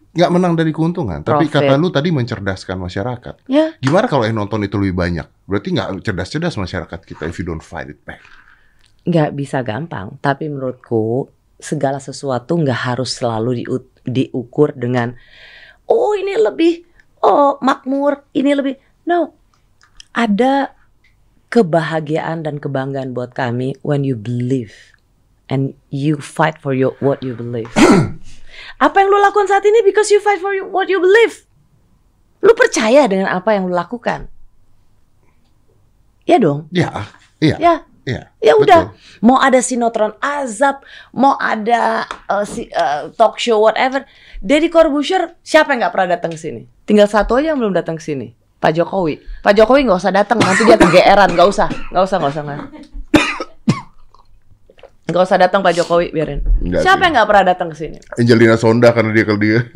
[0.10, 1.70] Nggak menang dari keuntungan, tapi Profit.
[1.70, 3.46] kata lu tadi mencerdaskan masyarakat.
[3.46, 5.28] Ya, Gimana kalau yang nonton itu lebih banyak?
[5.46, 8.24] Berarti nggak cerdas-cerdas masyarakat kita if you don't fight it back.
[9.00, 10.18] nggak bisa gampang.
[10.22, 11.26] Tapi menurutku
[11.60, 15.13] segala sesuatu nggak harus selalu diu- diukur dengan
[15.91, 16.88] oh ini lebih
[17.19, 19.36] oh makmur, ini lebih no.
[20.15, 20.74] Ada
[21.54, 24.95] kebahagiaan dan kebanggaan buat kami when you believe
[25.50, 27.69] and you fight for your what you believe.
[28.86, 31.45] apa yang lu lakukan saat ini because you fight for you- what you believe.
[32.39, 34.32] Lu percaya dengan apa yang lu lakukan?
[36.24, 36.69] Ya dong.
[36.69, 37.10] Ya,
[37.41, 37.74] iya, Ya,
[38.10, 38.22] iya.
[38.41, 39.22] Ya udah, betul.
[39.22, 40.82] mau ada sinetron azab,
[41.13, 44.04] mau ada uh, si- uh, talk show whatever.
[44.41, 46.65] Deddy Corbuzier siapa yang nggak pernah datang ke sini?
[46.89, 48.34] Tinggal satu aja yang belum datang ke sini.
[48.60, 49.22] Pak Jokowi.
[49.45, 51.32] Pak Jokowi nggak usah datang, nanti dia kegeeran.
[51.32, 52.60] Nggak usah, nggak usah, nggak usah nggak.
[55.10, 56.43] Nggak usah datang Pak Jokowi, biarin.
[56.62, 57.06] Nggak siapa sih.
[57.08, 57.98] yang nggak pernah datang ke sini?
[58.19, 59.60] Angelina Sonda karena dia kalau dia.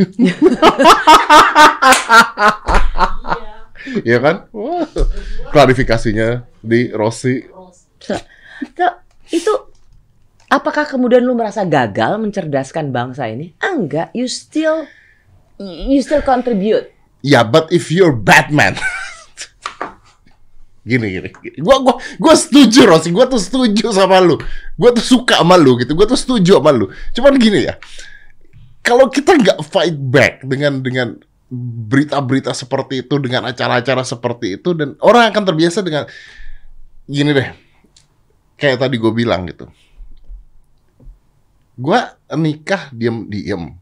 [4.07, 4.35] Iya kan?
[4.55, 4.87] Wah,
[5.51, 7.43] Klarifikasinya di Rossi.
[9.31, 9.53] Itu
[10.51, 13.57] apakah kemudian lu merasa gagal mencerdaskan bangsa ini?
[13.57, 14.85] Ah, Enggak, you still
[15.57, 16.93] you still contribute.
[17.23, 18.75] Ya, but if you're Batman.
[20.89, 21.57] gini gini, gini.
[21.63, 24.35] Gua gua gua setuju Rossi, gua tuh setuju sama lu.
[24.75, 25.95] Gua tuh suka sama lu gitu.
[25.95, 26.91] Gua tuh setuju sama lu.
[27.15, 27.79] Cuman gini ya.
[28.83, 31.15] Kalau kita nggak fight back dengan dengan
[31.87, 36.03] berita-berita seperti itu dengan acara-acara seperti itu dan orang akan terbiasa dengan
[37.07, 37.47] gini deh.
[38.63, 39.67] Kayak tadi gue bilang gitu.
[41.73, 43.73] Gua nikah diam-diam.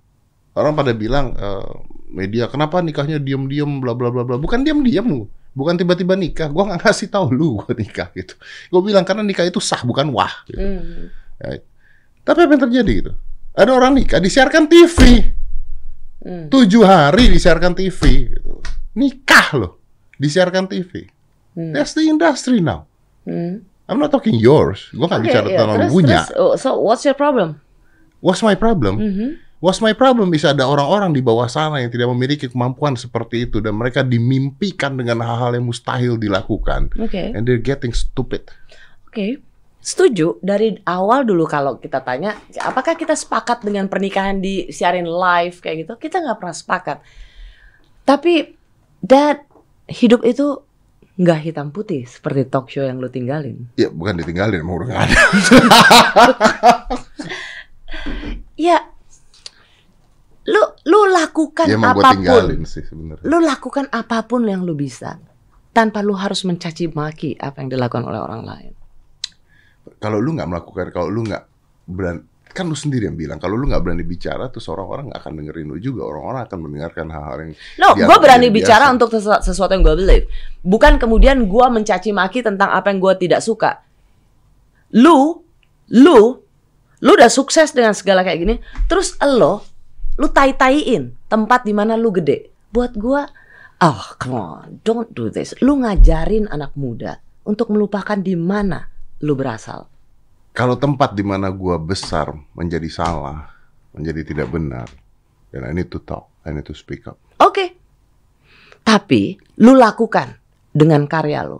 [0.55, 1.71] Orang pada bilang eh,
[2.11, 4.39] media kenapa nikahnya diam-diam bla bla bla bla.
[4.39, 5.23] Bukan diam-diam lu.
[5.51, 6.47] Bukan tiba-tiba nikah.
[6.47, 8.35] Gua nggak ngasih tahu lu gua nikah gitu.
[8.71, 10.31] Gue bilang karena nikah itu sah bukan wah.
[10.47, 10.59] Gitu.
[10.59, 11.11] Hmm.
[11.43, 11.59] Ya.
[12.23, 13.11] Tapi apa yang terjadi gitu?
[13.51, 14.99] Ada orang nikah disiarkan TV.
[16.21, 16.47] Hmm.
[16.47, 18.31] Tujuh hari disiarkan TV.
[18.31, 18.63] gitu.
[18.95, 19.73] Nikah loh.
[20.15, 21.11] Disiarkan TV.
[21.59, 21.75] Hmm.
[21.75, 22.87] That's the industry now.
[23.27, 23.67] Hmm.
[23.91, 24.87] I'm not talking yours.
[24.89, 25.57] Gue nggak Oke, bicara iya.
[25.59, 26.19] tentang Terus- punya.
[26.23, 27.59] terus, oh, so what's your problem?
[28.23, 28.95] What's my problem?
[28.97, 29.29] Mhm.
[29.59, 30.31] What's my problem?
[30.31, 34.97] Bisa ada orang-orang di bawah sana yang tidak memiliki kemampuan seperti itu dan mereka dimimpikan
[34.97, 36.89] dengan hal-hal yang mustahil dilakukan.
[36.97, 38.49] Oke, And they're getting stupid.
[39.05, 39.37] oke.
[39.81, 45.57] Setuju dari awal dulu kalau kita tanya, apakah kita sepakat dengan pernikahan di siarin live
[45.57, 45.93] kayak gitu?
[45.97, 46.97] Kita nggak pernah sepakat.
[48.05, 48.53] Tapi,
[48.97, 49.41] Dad,
[49.89, 50.61] hidup itu
[51.19, 53.67] nggak hitam putih seperti talk show yang lu tinggalin.
[53.75, 55.17] Ya bukan ditinggalin, mau udah ada.
[58.61, 58.77] Ya,
[60.45, 62.61] lu lu lakukan ya apa pun.
[62.61, 63.25] sih sebenarnya.
[63.25, 65.17] Lu lakukan apa pun yang lu bisa
[65.73, 68.73] tanpa lu harus mencaci maki apa yang dilakukan oleh orang lain.
[69.97, 71.43] Kalau lu nggak melakukan, kalau lu nggak
[71.89, 72.21] berani,
[72.51, 75.67] kan lu sendiri yang bilang kalau lu nggak berani bicara, terus orang-orang nggak akan dengerin
[75.67, 76.07] lu juga.
[76.07, 78.95] Orang-orang akan mendengarkan hal-hal yang No, gue berani jadi bicara biasa.
[78.95, 80.25] untuk sesu- sesuatu yang gue believe.
[80.61, 83.83] Bukan kemudian gue mencaci maki tentang apa yang gue tidak suka.
[84.91, 85.43] Lu,
[85.91, 86.19] lu,
[86.99, 88.55] lu udah sukses dengan segala kayak gini.
[88.87, 89.63] Terus lo,
[90.15, 92.51] lu tai-taiin tempat di mana lu gede.
[92.71, 93.21] Buat gue,
[93.81, 95.51] oh come on, don't do this.
[95.59, 98.87] Lu ngajarin anak muda untuk melupakan di mana
[99.19, 99.90] lu berasal.
[100.51, 103.47] Kalau tempat di mana gua besar menjadi salah,
[103.95, 104.87] menjadi tidak benar,
[105.55, 107.15] then I need to talk, I need to speak up.
[107.39, 107.79] Oke.
[108.83, 110.35] Tapi lu lakukan
[110.75, 111.59] dengan karya lu.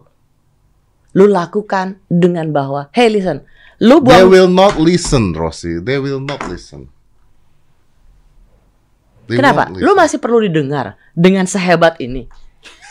[1.16, 3.44] Lu lakukan dengan bahwa, hey listen,
[3.80, 5.80] lu They buang will not listen, Rossi.
[5.80, 6.92] They will not listen.
[9.28, 9.72] They Kenapa?
[9.72, 10.00] won't Lu listen.
[10.04, 12.28] masih perlu didengar dengan sehebat ini.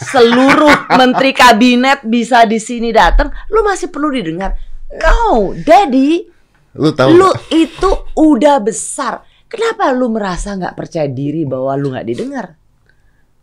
[0.00, 4.56] Seluruh menteri kabinet bisa di sini datang, lu masih perlu didengar.
[4.90, 6.26] No, Daddy,
[6.74, 7.50] Lu tahu lu nggak?
[7.54, 9.22] itu udah besar.
[9.50, 12.46] Kenapa lu merasa nggak percaya diri bahwa lu nggak didengar?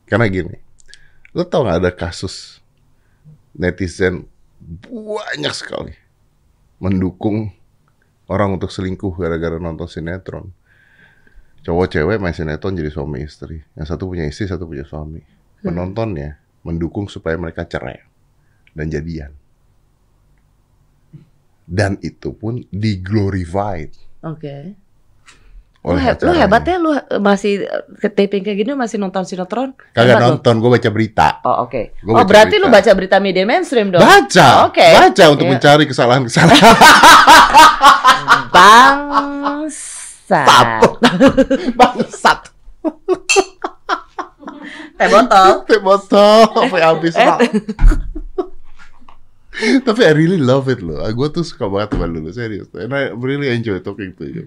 [0.07, 0.55] Karena gini,
[1.35, 2.63] lo tau gak ada kasus
[3.51, 4.23] netizen
[4.87, 5.91] banyak sekali
[6.79, 7.51] mendukung
[8.31, 10.55] orang untuk selingkuh gara-gara nonton sinetron.
[11.67, 13.59] Cowok cewek main sinetron jadi suami istri.
[13.75, 15.19] Yang satu punya istri, satu punya suami.
[15.59, 17.99] Penontonnya mendukung supaya mereka cerai
[18.71, 19.35] dan jadian.
[21.67, 23.91] Dan itu pun diglorified
[24.23, 24.73] Oke.
[25.79, 27.63] Lu, oleh he- lu hebat ya, lu masih
[27.95, 29.71] ke taping kayak gini masih nonton sinetron?
[29.89, 31.27] Kagak nonton, gue baca berita.
[31.43, 31.95] Oh oke.
[32.01, 32.63] Gua Oh berarti berita.
[32.63, 33.99] lu baca berita media mainstream dong?
[33.99, 34.83] Baca, Oke.
[34.83, 35.51] baca untuk Iya.
[35.53, 36.75] mencari kesalahan-kesalahan.
[39.47, 40.47] Bangsat.
[41.71, 42.39] Bangsat.
[44.93, 45.49] Teh botol.
[45.63, 47.37] Teh botol sampai habis Pak.
[49.87, 51.01] Tapi I really love it loh.
[51.11, 52.69] Gue tuh suka banget sama lu, serius.
[52.77, 54.43] And I really enjoy talking to you.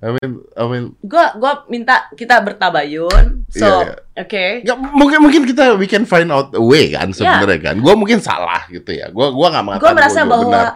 [0.00, 3.44] I mean, I mean, Gua gua minta kita bertabayun.
[3.52, 4.44] So, Iya, oke.
[4.64, 7.76] ya, mungkin mungkin kita we can find out a way kan sebenarnya kan.
[7.80, 9.12] Gue mungkin salah gitu ya.
[9.12, 10.72] Gue gua nggak mengatakan Gue merasa gua bahwa benar.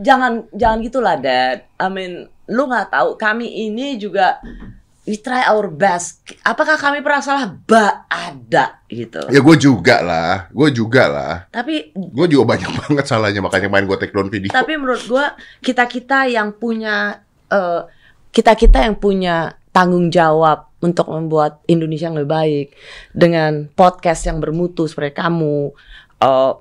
[0.00, 1.58] jangan jangan gitulah Dad.
[1.76, 2.12] I mean,
[2.48, 4.40] lu nggak tahu kami ini juga
[5.02, 6.22] we try our best.
[6.46, 7.50] Apakah kami pernah salah?
[7.50, 9.18] Ba ada gitu.
[9.34, 11.34] Ya gue juga lah, gue juga lah.
[11.50, 14.50] Tapi Gue juga banyak banget salahnya makanya main gue take down video.
[14.52, 15.34] tapi menurut gua
[15.64, 17.20] kita kita yang punya
[18.32, 22.66] kita kita yang punya tanggung jawab untuk membuat Indonesia yang lebih baik
[23.12, 25.72] dengan podcast yang bermutu seperti kamu
[26.24, 26.52] eh,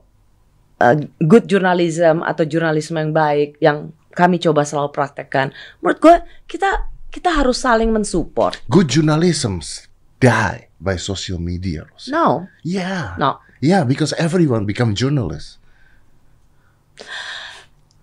[0.83, 6.90] eh, good journalism atau jurnalisme yang baik yang kami coba selalu praktekkan menurut gua kita
[7.11, 11.85] kita harus saling mensupport Good journalisms die by social media.
[11.85, 12.09] Ros.
[12.09, 13.19] no Yeah.
[13.19, 15.61] no Yeah, because everyone become journalist.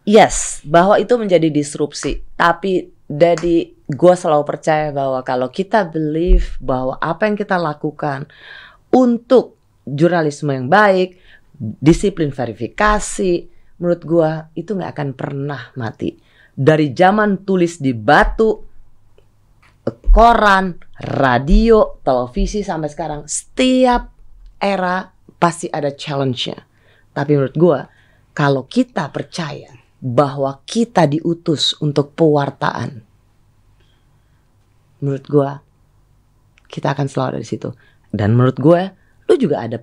[0.06, 2.22] Yes, bahwa itu menjadi disrupsi.
[2.38, 8.30] Tapi dari gue selalu percaya bahwa kalau kita believe bahwa apa yang kita lakukan
[8.94, 11.18] untuk jurnalisme yang baik,
[11.58, 13.50] disiplin verifikasi,
[13.82, 14.30] menurut gue
[14.62, 16.14] itu nggak akan pernah mati.
[16.54, 18.67] Dari zaman tulis di batu,
[19.92, 24.12] koran, radio, televisi sampai sekarang, setiap
[24.58, 26.58] era pasti ada challenge-nya.
[27.14, 27.78] Tapi menurut gue,
[28.34, 33.02] kalau kita percaya bahwa kita diutus untuk pewartaan,
[35.02, 35.50] menurut gue
[36.68, 37.70] kita akan selalu ada di situ.
[38.08, 38.80] Dan menurut gue,
[39.28, 39.78] lu juga ada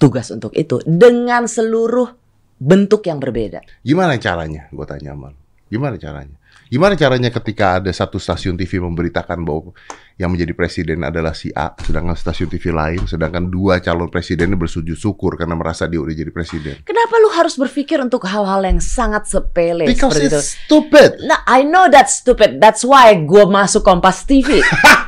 [0.00, 2.10] tugas untuk itu dengan seluruh
[2.58, 3.62] bentuk yang berbeda.
[3.82, 4.66] Gimana caranya?
[4.70, 5.41] Gue tanya sama lu.
[5.72, 6.36] Gimana caranya?
[6.68, 9.72] Gimana caranya ketika ada satu stasiun TV memberitakan bahwa
[10.20, 14.92] yang menjadi presiden adalah si A, sedangkan stasiun TV lain, sedangkan dua calon presidennya bersujud
[14.92, 16.84] syukur karena merasa dia udah jadi presiden.
[16.84, 20.36] Kenapa lu harus berpikir untuk hal-hal yang sangat sepele Because seperti itu?
[20.36, 21.10] it's stupid.
[21.24, 22.60] Nah, I know that's stupid.
[22.60, 24.60] That's why gue masuk Kompas TV.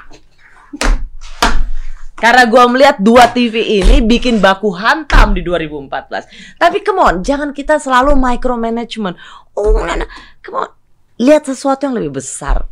[2.25, 6.57] Karena gue melihat dua TV ini bikin baku hantam di 2014.
[6.57, 9.13] Tapi come on, jangan kita selalu micromanagement.
[9.53, 10.09] Oh, nah.
[10.41, 10.73] come on.
[11.21, 12.65] Lihat sesuatu yang lebih besar.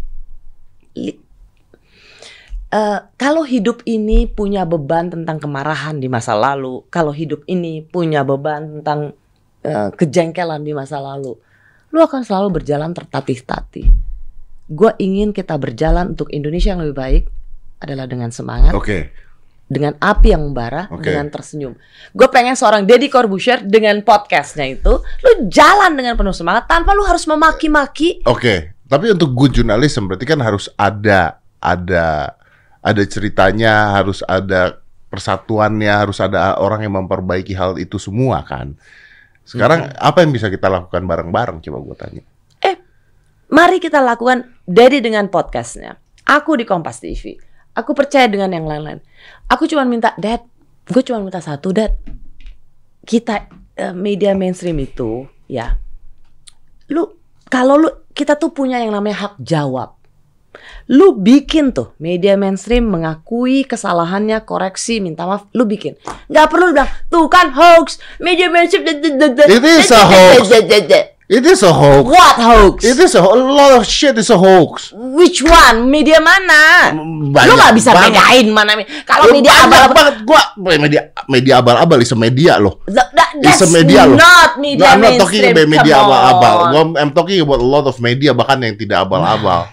[2.72, 8.24] Eh, kalau hidup ini punya beban tentang kemarahan di masa lalu, kalau hidup ini punya
[8.24, 9.12] beban tentang
[9.60, 11.36] eh, kejengkelan di masa lalu,
[11.92, 13.92] lu akan selalu berjalan tertatih-tatih.
[14.72, 17.24] Gue ingin kita berjalan untuk Indonesia yang lebih baik
[17.84, 19.12] adalah dengan semangat, Oke.
[19.72, 21.08] Dengan api yang membara, Oke.
[21.08, 21.72] dengan tersenyum.
[22.12, 27.02] Gue pengen seorang Deddy Corbuzier dengan podcastnya itu, lu jalan dengan penuh semangat tanpa lu
[27.08, 28.20] harus memaki-maki.
[28.28, 32.36] Oke, tapi untuk good journalism berarti kan harus ada ada
[32.84, 38.76] ada ceritanya, harus ada persatuannya, harus ada orang yang memperbaiki hal itu semua kan.
[39.42, 42.22] Sekarang apa yang bisa kita lakukan bareng-bareng coba gue tanya.
[42.62, 42.76] Eh,
[43.50, 45.98] mari kita lakukan Deddy dengan podcastnya.
[46.22, 47.36] Aku di Kompas TV.
[47.72, 49.00] Aku percaya dengan yang lain-lain.
[49.52, 50.40] Aku cuma minta, Dad,
[50.88, 51.92] gue cuma minta satu, Dad.
[53.04, 55.76] Kita eh, media mainstream itu, ya,
[56.88, 57.20] lu
[57.52, 60.00] kalau lu kita tuh punya yang namanya hak jawab.
[60.88, 66.00] Lu bikin tuh media mainstream mengakui kesalahannya, koreksi, minta maaf, lu bikin.
[66.32, 68.88] Nggak perlu lu bilang, tuh kan hoax, media mainstream.
[68.88, 70.48] It is a hoax.
[71.30, 72.04] It is a hoax.
[72.10, 72.76] What hoax?
[72.84, 74.90] It is a, a lot of shit is a hoax.
[74.92, 75.88] Which one?
[75.88, 76.92] Media mana?
[77.32, 78.18] Banyak Lu nggak bisa banget.
[78.18, 78.72] bedain mana
[79.06, 79.94] kalau media abal-abal.
[79.96, 82.82] banget gua media media abal-abal is a media loh.
[82.84, 84.20] Th- that- That's a media loh.
[84.20, 86.54] not media No, I'm not talking about media abal-abal.
[86.68, 89.72] Gua- I'm talking about a lot of media bahkan yang tidak abal-abal.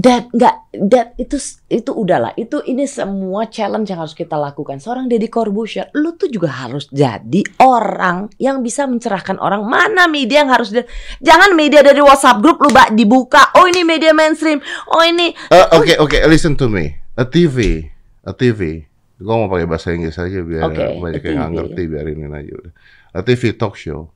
[0.00, 0.56] Dad, nggak,
[0.88, 1.36] Dad itu
[1.68, 2.32] itu udahlah.
[2.32, 4.80] Itu ini semua challenge yang harus kita lakukan.
[4.80, 9.60] Seorang Deddy Corbuzier, lu tuh juga harus jadi orang yang bisa mencerahkan orang.
[9.68, 10.72] Mana media yang harus
[11.20, 13.52] jangan media dari WhatsApp grup lu bak dibuka.
[13.60, 14.64] Oh ini media mainstream.
[14.88, 16.96] Oh ini Eh, Oke oke, listen to me.
[17.20, 17.84] A TV,
[18.24, 18.88] a TV.
[19.20, 22.72] Gue mau pakai bahasa Inggris aja biar Oke, banyak yang nggak ngerti biarinin aja udah.
[23.12, 24.08] A TV talk show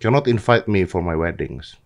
[0.00, 1.76] cannot invite me for my weddings,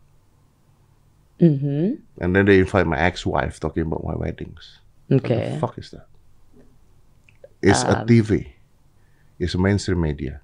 [1.38, 2.02] Mhm.
[2.18, 4.82] and then they invite my ex-wife talking about my weddings.
[5.06, 5.30] Oke.
[5.30, 6.06] What the fuck is that?
[7.62, 8.54] It's a TV.
[9.38, 10.42] It's a mainstream media.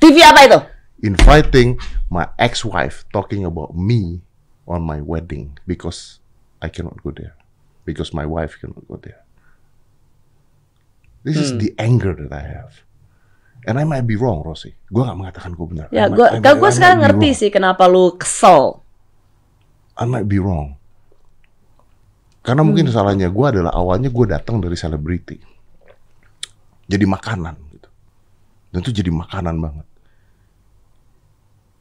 [0.00, 0.58] TV apa itu?
[1.04, 1.76] Inviting
[2.08, 4.24] my ex-wife talking about me
[4.64, 6.20] on my wedding because
[6.60, 7.36] I cannot go there.
[7.84, 9.24] Because my wife cannot go there.
[11.26, 12.86] This is the anger that I have.
[13.66, 14.78] And I might be wrong, Rosie.
[14.94, 15.86] Gue gak mengatakan gue benar.
[15.90, 17.40] Ya, gue might sekarang ngerti wrong.
[17.42, 18.85] sih kenapa lu kesel.
[19.96, 20.76] I might be wrong.
[22.46, 25.34] Karena mungkin salahnya gue adalah awalnya gue datang dari selebriti.
[26.86, 27.90] Jadi makanan gitu.
[28.70, 29.86] Dan itu jadi makanan banget.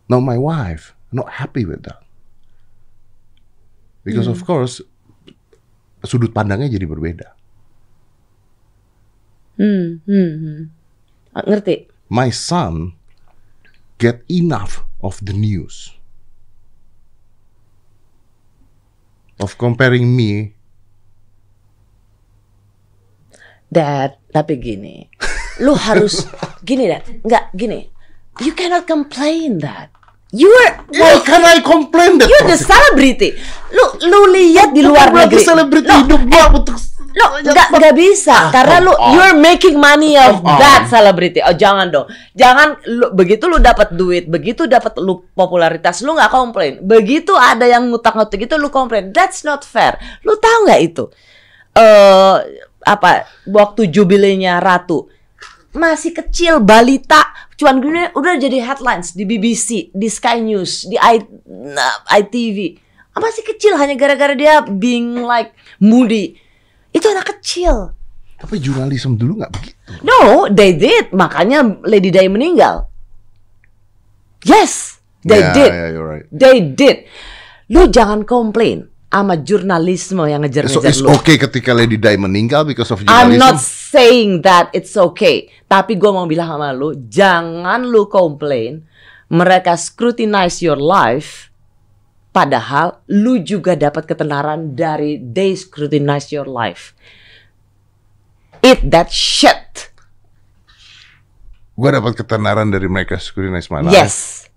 [0.10, 2.01] Now my wife not happy with that.
[4.01, 4.82] Because of course
[6.01, 7.30] sudut pandangnya jadi berbeda.
[9.62, 10.62] Hmm, hmm, hmm.
[11.45, 11.89] Ngerti?
[12.10, 12.97] My son
[14.01, 15.93] get enough of the news.
[19.36, 20.56] Of comparing me
[23.65, 25.12] Dad, tapi gini.
[25.60, 26.24] Lu harus
[26.67, 27.04] gini, Dad.
[27.26, 27.91] Enggak, gini.
[28.39, 29.91] You cannot complain that.
[30.36, 32.28] You are Why can I complain that?
[32.28, 33.36] you're the celebrity.
[33.71, 35.39] Lu lu lihat di luar negeri.
[35.39, 35.71] Lu-
[36.04, 36.76] hidup gua untuk
[37.15, 39.12] Lo nggak nggak bisa karena lu come on.
[39.15, 40.60] you're making money of Come on.
[40.60, 41.39] that celebrity.
[41.39, 46.32] Oh jangan dong, jangan lu, begitu lu dapat duit, begitu dapat lu popularitas, lu nggak
[46.32, 46.84] komplain.
[46.84, 49.15] Begitu ada yang ngutang-ngutang gitu lu komplain.
[49.15, 49.95] That's not fair.
[50.28, 51.08] Lu tahu nggak itu?
[51.71, 52.36] Eh
[52.86, 55.10] apa waktu jubilenya Ratu
[55.75, 57.28] masih kecil balita
[57.60, 62.80] cuman gini udah jadi headlines di BBC, di Sky News, di I, nah, ITV.
[63.15, 66.36] Masih kecil hanya gara-gara dia being like moody.
[66.96, 67.92] Itu anak kecil.
[68.36, 69.76] Tapi jurnalisme dulu nggak begitu.
[70.00, 71.12] No, they did.
[71.12, 72.88] Makanya Lady Di meninggal.
[74.46, 75.72] Yes, they Yeah, did.
[75.72, 76.26] yeah, you're right.
[76.30, 77.10] They did.
[77.68, 80.52] Lu jangan komplain sama jurnalisme yang So
[80.84, 81.08] ngejar-ngejar it's lu.
[81.16, 83.40] okay ketika Lady Di meninggal because of I'm journalism.
[83.42, 85.48] not saying that it's okay.
[85.66, 88.84] Tapi gue mau bilang sama lu, jangan lu komplain.
[89.26, 91.50] Mereka scrutinize your life.
[92.36, 96.91] Padahal lu juga dapat ketenaran dari they scrutinize your life.
[98.60, 99.95] Eat that shit.
[101.80, 103.95] Gua dapat ketenaran dari mereka scrutinize my life.
[103.95, 104.48] Yes.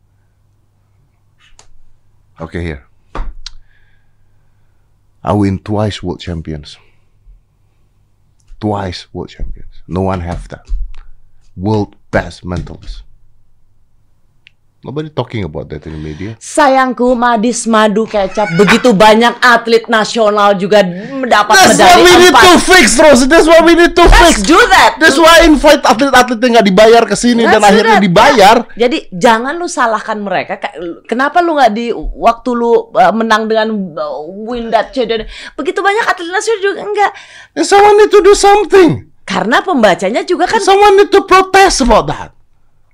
[2.42, 2.82] Okay, here.
[5.22, 6.78] I win twice world champions.
[8.58, 9.86] Twice world champions.
[9.86, 10.66] No one have that.
[11.54, 13.06] World best mentalist.
[14.78, 16.38] Nobody talking about that in the media.
[16.38, 22.30] Sayangku Madis Madu Kecap begitu banyak atlet nasional juga mendapat That's what medali we need
[22.30, 22.44] empat.
[22.46, 23.22] to fix, Rose.
[23.26, 24.46] That's what we need to Let's fix.
[24.46, 25.02] do that.
[25.02, 28.06] That's why invite atlet-atlet yang nggak dibayar ke sini dan akhirnya that.
[28.06, 28.56] dibayar.
[28.78, 30.62] Jadi jangan lu salahkan mereka.
[30.62, 30.78] Ka-
[31.10, 35.26] Kenapa lu nggak di waktu lu uh, menang dengan uh, win that dan-
[35.58, 37.10] begitu banyak atlet nasional juga enggak.
[37.58, 39.10] And someone need to do something.
[39.26, 42.30] Karena pembacanya juga kan Someone need to protest about that.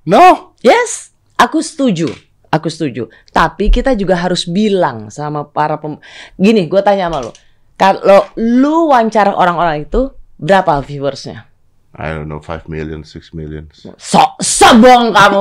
[0.02, 0.56] No?
[0.64, 1.13] Yes,
[1.44, 2.08] aku setuju.
[2.48, 3.10] Aku setuju.
[3.34, 5.98] Tapi kita juga harus bilang sama para pem...
[6.38, 7.32] Gini, gue tanya sama lu.
[7.74, 11.50] Kalau lu wawancara orang-orang itu, berapa viewersnya?
[11.94, 13.70] I don't know, 5 million, 6 million.
[13.74, 15.40] Sok sebong kamu.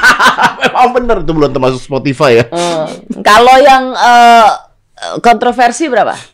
[0.62, 2.44] Memang bener itu belum termasuk Spotify ya.
[2.50, 2.86] Hmm.
[3.22, 4.50] Kalau yang eh,
[5.22, 6.33] kontroversi berapa?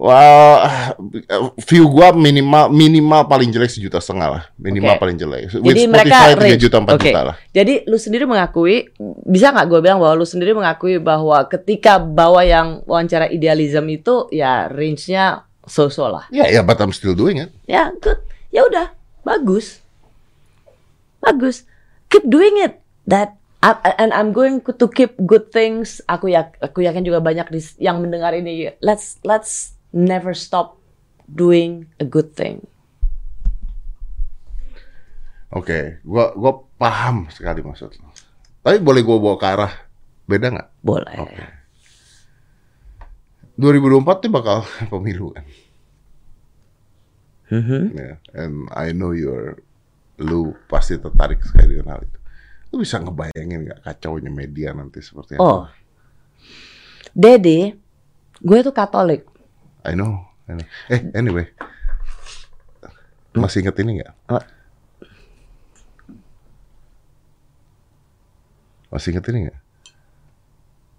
[0.00, 0.96] Wah,
[1.68, 4.42] view gua minimal minimal paling jelek sejuta setengah lah.
[4.56, 5.00] Minimal Oke.
[5.04, 5.52] paling jelek.
[5.60, 6.60] With Jadi Spotify mereka 3 range.
[6.64, 7.02] juta 4 Oke.
[7.04, 7.36] juta lah.
[7.52, 8.88] Jadi lu sendiri mengakui,
[9.28, 14.24] bisa nggak gue bilang bahwa lu sendiri mengakui bahwa ketika bawa yang wawancara idealism itu
[14.32, 16.24] ya range-nya so-so lah.
[16.32, 17.52] Ya, ya, but I'm still doing it.
[17.68, 18.24] Ya, good.
[18.48, 19.84] Ya udah, bagus.
[21.20, 21.68] Bagus.
[22.08, 22.80] Keep doing it.
[23.04, 23.36] That
[24.00, 26.00] and I'm going to keep good things.
[26.08, 28.72] Aku ya aku yakin juga banyak di- yang mendengar ini.
[28.80, 30.78] Let's let's never stop
[31.26, 32.66] doing a good thing.
[35.50, 38.14] Oke, gua gua paham sekali maksud lo.
[38.62, 39.72] Tapi boleh gua bawa ke arah
[40.30, 40.68] beda nggak?
[40.82, 41.16] Boleh.
[41.18, 41.44] Oke.
[43.58, 44.58] 2024 tuh bakal
[44.92, 45.44] pemilu kan.
[47.50, 47.82] Mhm.
[47.98, 49.58] Ya, and I know you're
[50.22, 52.18] lu pasti tertarik sekali dengan hal itu.
[52.70, 55.42] Lu bisa ngebayangin nggak kacaunya media nanti seperti apa?
[55.42, 55.62] Oh.
[57.10, 57.74] Dede,
[58.40, 59.28] Gue tuh Katolik.
[59.84, 60.66] I know, I know.
[60.92, 61.48] Eh, anyway.
[63.32, 64.12] Masih inget ini nggak?
[68.90, 69.60] Masih inget ini nggak?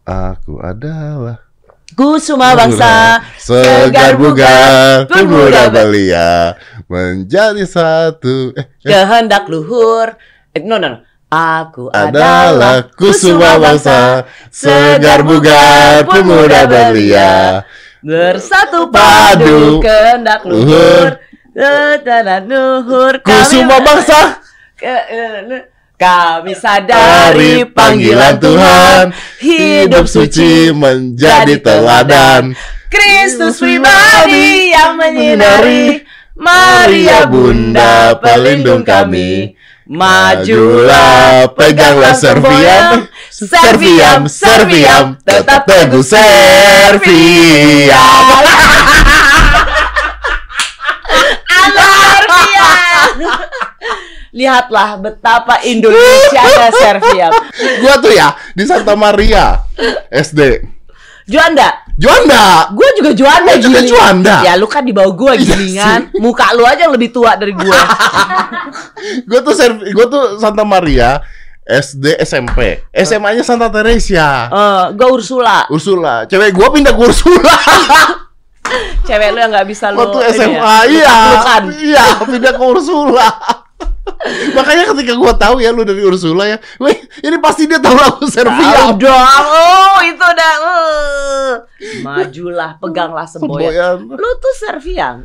[0.08, 1.52] Aku adalah
[1.92, 6.56] Kusuma bangsa, segar bugar, pemuda belia,
[6.88, 8.56] menjadi satu.
[8.56, 10.16] Eh, eh, kehendak luhur.
[10.56, 11.00] Eh, no, no, no.
[11.28, 17.68] Aku adalah kusuma bangsa, segar bugar, pemuda belia.
[18.02, 21.22] Bersatu Padu, padu kehendak luhur.
[21.54, 23.14] Kehendak luhur.
[23.22, 24.42] kami- Kusuma bangsa,
[26.02, 32.58] Kami sadari panggilan Tuhan, hidup suci menjadi teladan.
[32.90, 36.02] Kristus pribadi yang menyinari,
[36.36, 39.56] Maria Bunda pelindung kami.
[39.92, 47.04] Majulah, peganglah serviam, serviam, serviam, tetap teguh serviam.
[54.32, 57.36] Lihatlah betapa Indonesia serviam.
[57.84, 59.60] Gua tuh ya di Santa Maria
[60.08, 60.64] SD.
[61.28, 62.74] Juanda, Juanda.
[62.74, 63.80] Gue juga Juanda Lu juga.
[63.86, 64.36] Juanda?
[64.42, 67.54] Ya lu kan di bawah gue Iya gilingan Muka lu aja yang lebih tua dari
[67.54, 67.70] gue
[69.30, 69.54] Gue tuh
[69.94, 71.22] gua tuh Santa Maria
[71.62, 72.82] SD SMP.
[72.92, 74.50] SMA-nya Santa Teresia.
[74.50, 76.26] uh, Gue Ursula Ursula.
[76.26, 77.56] Cewek gua pindah ke Ursula.
[79.08, 81.16] Cewek lu yang gak bisa lu Waktu SMA ya, iya.
[81.70, 83.28] Iya, pindah ke Ursula.
[84.58, 88.22] Makanya ketika gua tahu ya lu dari Ursula ya, wih, ini pasti dia tahu lagu
[88.22, 88.96] Tahu Serviam.
[89.02, 91.52] dong Oh itu udah uh.
[92.06, 94.20] Majulah Peganglah semboyan Semboyan.
[94.22, 95.18] Lu tuh servian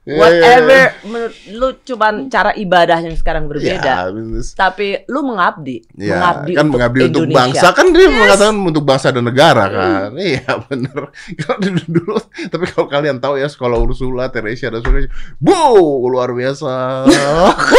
[0.00, 4.40] Iya, Whatever menurut Lu cuman cara ibadah yang sekarang berbeda Ya, bener.
[4.48, 7.36] Tapi lu mengabdi Ya, Mengabdi kan untuk mengabdi untuk Indonesia.
[7.36, 10.10] bangsa kan dia mengatakan untuk bangsa dan negara kan.
[10.16, 10.98] Iya bener.
[11.36, 12.14] Kalau dulu, dulu
[12.48, 15.60] tapi kalau kalian tahu ya sekolah Ursula, Teresia dan sebagainya, bu
[16.06, 17.04] luar biasa.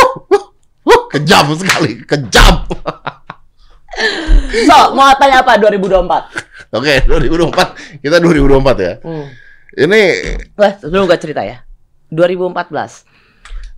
[1.12, 2.70] kejam sekali, kejam.
[4.62, 8.94] So mau tanya apa 2024 Oke, 2024 kita 2024 ya.
[9.02, 9.26] hmm.
[9.74, 10.02] Ini
[10.54, 11.60] Wah, sebelum gue cerita ya.
[12.12, 13.08] 2014.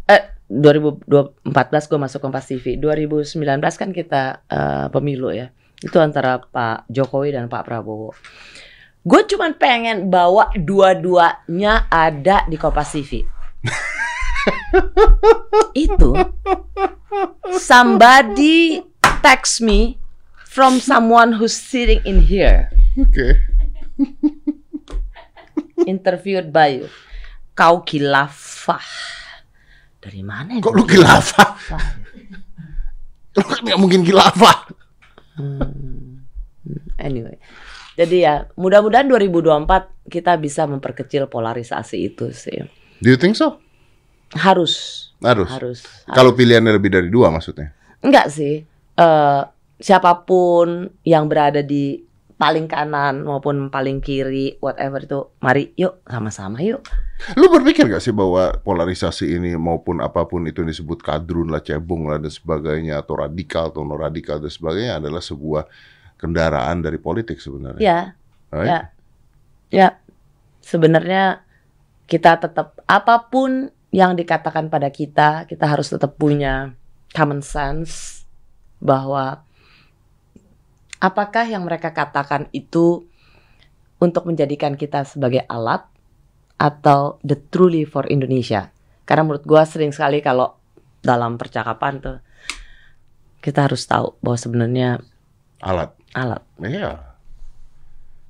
[0.10, 2.82] Eh, 2014 gue masuk Kompas TV.
[2.82, 5.54] 2019 kan kita eh, pemilu ya.
[5.80, 8.12] Itu antara Pak Jokowi dan Pak Prabowo.
[9.04, 13.28] Gue cuman pengen bawa dua-duanya ada di Kompas TV.
[15.76, 16.16] Itu
[17.60, 18.80] somebody
[19.24, 20.00] text me
[20.48, 22.68] from someone who's sitting in here
[23.00, 23.40] oke.
[25.88, 26.88] interviewed by you.
[27.54, 28.90] Kau kilafah.
[30.02, 30.58] Dari mana?
[30.58, 31.50] Kok lu kilafah?
[33.34, 34.70] Lu kan nggak mungkin kilafah.
[36.98, 37.38] Anyway.
[37.94, 42.66] Jadi ya, mudah-mudahan 2024 kita bisa memperkecil polarisasi itu sih.
[43.06, 43.62] Do you think so?
[44.34, 45.08] Harus.
[45.22, 45.50] Harus.
[45.50, 45.80] Harus.
[46.10, 47.70] Kalau pilihannya lebih dari dua maksudnya.
[48.02, 48.66] Enggak sih.
[48.98, 49.42] Eh
[49.84, 52.00] siapa pun yang berada di
[52.36, 56.84] paling kanan maupun paling kiri, whatever itu, mari yuk sama-sama yuk.
[57.40, 61.64] Lu berpikir gak sih bahwa polarisasi ini maupun apa pun itu yang disebut kadrun lah,
[61.64, 65.64] cebong lah dan sebagainya atau radikal atau non radikal dan sebagainya adalah sebuah
[66.20, 67.82] kendaraan dari politik sebenarnya.
[67.82, 68.00] Ya,
[68.54, 68.70] Right?
[68.70, 68.80] ya.
[69.74, 69.90] Ya,
[70.62, 71.42] sebenarnya
[72.06, 76.78] kita tetap apa pun yang dikatakan pada kita, kita harus tetap punya
[77.14, 78.26] common sense
[78.78, 79.42] bahwa
[81.04, 83.04] apakah yang mereka katakan itu
[84.00, 85.84] untuk menjadikan kita sebagai alat
[86.56, 88.72] atau the truly for Indonesia.
[89.04, 90.56] Karena menurut gua sering sekali kalau
[91.04, 92.18] dalam percakapan tuh
[93.44, 94.90] kita harus tahu bahwa sebenarnya
[95.60, 95.92] Alat.
[96.16, 96.44] alat.
[96.64, 96.92] Iya.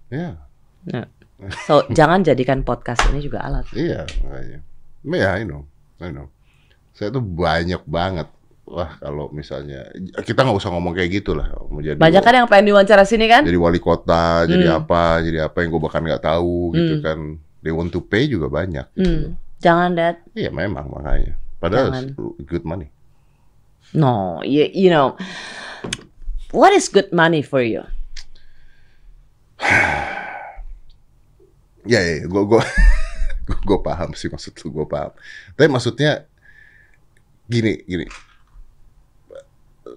[0.10, 0.30] Iya.
[1.70, 3.70] So, jangan jadikan podcast ini juga alat.
[3.74, 4.60] Iya, makanya.
[5.06, 5.70] Iya, I know.
[6.02, 6.34] I know.
[6.94, 8.30] Saya tuh banyak banget.
[8.64, 11.52] Wah, kalau misalnya kita nggak usah ngomong kayak gitu lah.
[11.68, 13.44] Mau jadi Banyak kan yang pengen diwawancara sini kan?
[13.44, 14.80] jadi wali kota, jadi Hmm.
[14.80, 17.04] apa, jadi apa yang gue bahkan nggak tahu gitu Hmm.
[17.04, 17.20] kan.
[17.60, 18.88] They want to pay juga banyak.
[18.94, 19.04] gitu.
[19.04, 19.28] Hmm.
[19.60, 20.24] Jangan that.
[20.32, 21.36] Iya memang makanya.
[21.58, 22.06] Padahal Jangan.
[22.42, 22.88] good money.
[23.92, 25.16] No, you, you know.
[26.50, 27.84] What is good money for you?
[31.84, 32.64] Ya, ya, gue gue
[33.44, 35.12] gue paham sih maksud lu, gue paham.
[35.54, 36.24] Tapi maksudnya
[37.46, 38.08] gini, gini.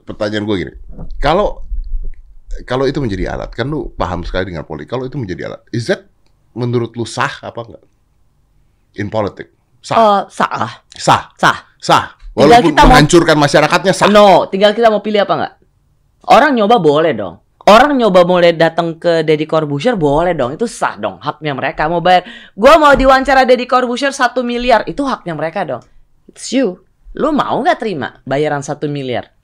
[0.07, 0.73] Pertanyaan gue gini,
[1.19, 1.67] kalau
[2.63, 4.89] kalau itu menjadi alat, kan lu paham sekali dengan politik.
[4.89, 6.07] Kalau itu menjadi alat, is that
[6.55, 7.85] menurut lu sah apa enggak?
[8.97, 9.53] In politik,
[9.83, 10.81] sah, salah.
[10.95, 11.57] sah, Sah.
[11.77, 12.05] sah.
[12.33, 14.09] Tinggal Walaupun kita mau- menghancurkan masyarakatnya sah.
[14.09, 15.55] No, tinggal kita mau pilih apa enggak?
[16.27, 17.37] Orang nyoba boleh dong.
[17.67, 21.99] orang nyoba mulai datang ke Deddy Corbuzier boleh dong itu sah dong haknya mereka mau
[21.99, 22.23] bayar
[22.55, 25.83] gue mau diwawancara Deddy Corbuzier satu miliar itu haknya mereka dong
[26.31, 26.79] it's you
[27.19, 29.35] lu mau nggak terima bayaran satu miliar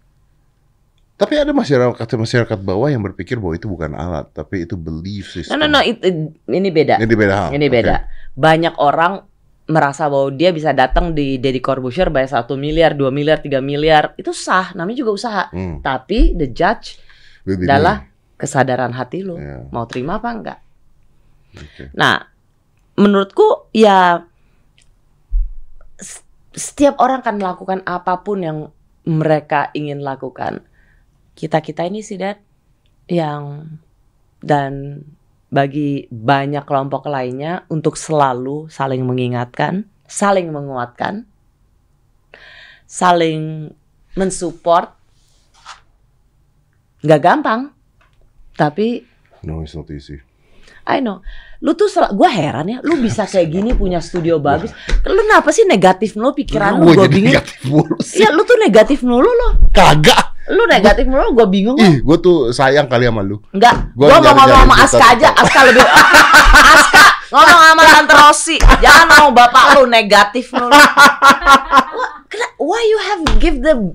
[1.22, 5.34] Tapi ada masyarakat masyarakat bawah yang berpikir bahwa itu bukan alat, tapi itu belief no
[5.38, 5.56] system.
[5.56, 7.48] no no it- it- ini beda Ini beda hal.
[7.52, 7.94] ini beda
[8.32, 9.22] banyak orang
[9.64, 14.12] merasa bahwa dia bisa datang di Deddy Corbuzier bayar satu miliar dua miliar tiga miliar
[14.16, 15.78] itu sah namanya juga usaha Hmm.
[15.80, 16.98] tapi the judge
[17.46, 18.02] be adalah
[18.34, 19.70] kesadaran hati lu Iya.
[19.70, 20.58] mau terima apa enggak
[21.52, 21.92] Oke.
[21.92, 22.16] Nah,
[22.96, 24.24] menurutku ya
[26.50, 28.58] setiap orang kan melakukan apa pun yang
[29.04, 30.64] mereka ingin lakukan.
[31.32, 32.38] Kita kita ini sih Dad
[33.08, 33.66] yang
[34.42, 35.02] dan
[35.52, 41.28] bagi banyak kelompok lainnya untuk selalu saling mengingatkan, saling menguatkan,
[42.88, 43.72] saling
[44.16, 44.96] mensupport.
[47.02, 47.60] Nggak gampang,
[48.54, 49.04] tapi
[49.42, 50.22] No, it's not easy.
[50.86, 51.22] I know.
[51.62, 54.74] Lu tuh sel- gue heran ya, lu bisa kayak gini punya studio bagus.
[55.06, 56.90] Lu kenapa sih negatif mulu pikiran lu?
[56.90, 57.38] Gue bingung.
[58.12, 59.48] Iya, lu tuh negatif mulu lo.
[59.70, 60.34] Kagak.
[60.50, 61.78] Lu negatif mulu, gue bingung.
[61.78, 63.38] Ih, gue tuh sayang kali sama lu.
[63.54, 65.28] Enggak, gue mau ngomong sama Aska aja.
[65.32, 68.56] Aska lebih Aska ngomong sama Tante Rosi.
[68.82, 70.74] Jangan mau bapak lu negatif mulu.
[72.58, 73.94] Why you have give the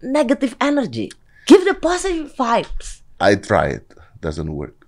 [0.00, 1.12] negative energy?
[1.44, 3.04] Give the positive vibes.
[3.20, 3.84] I tried,
[4.24, 4.83] doesn't work.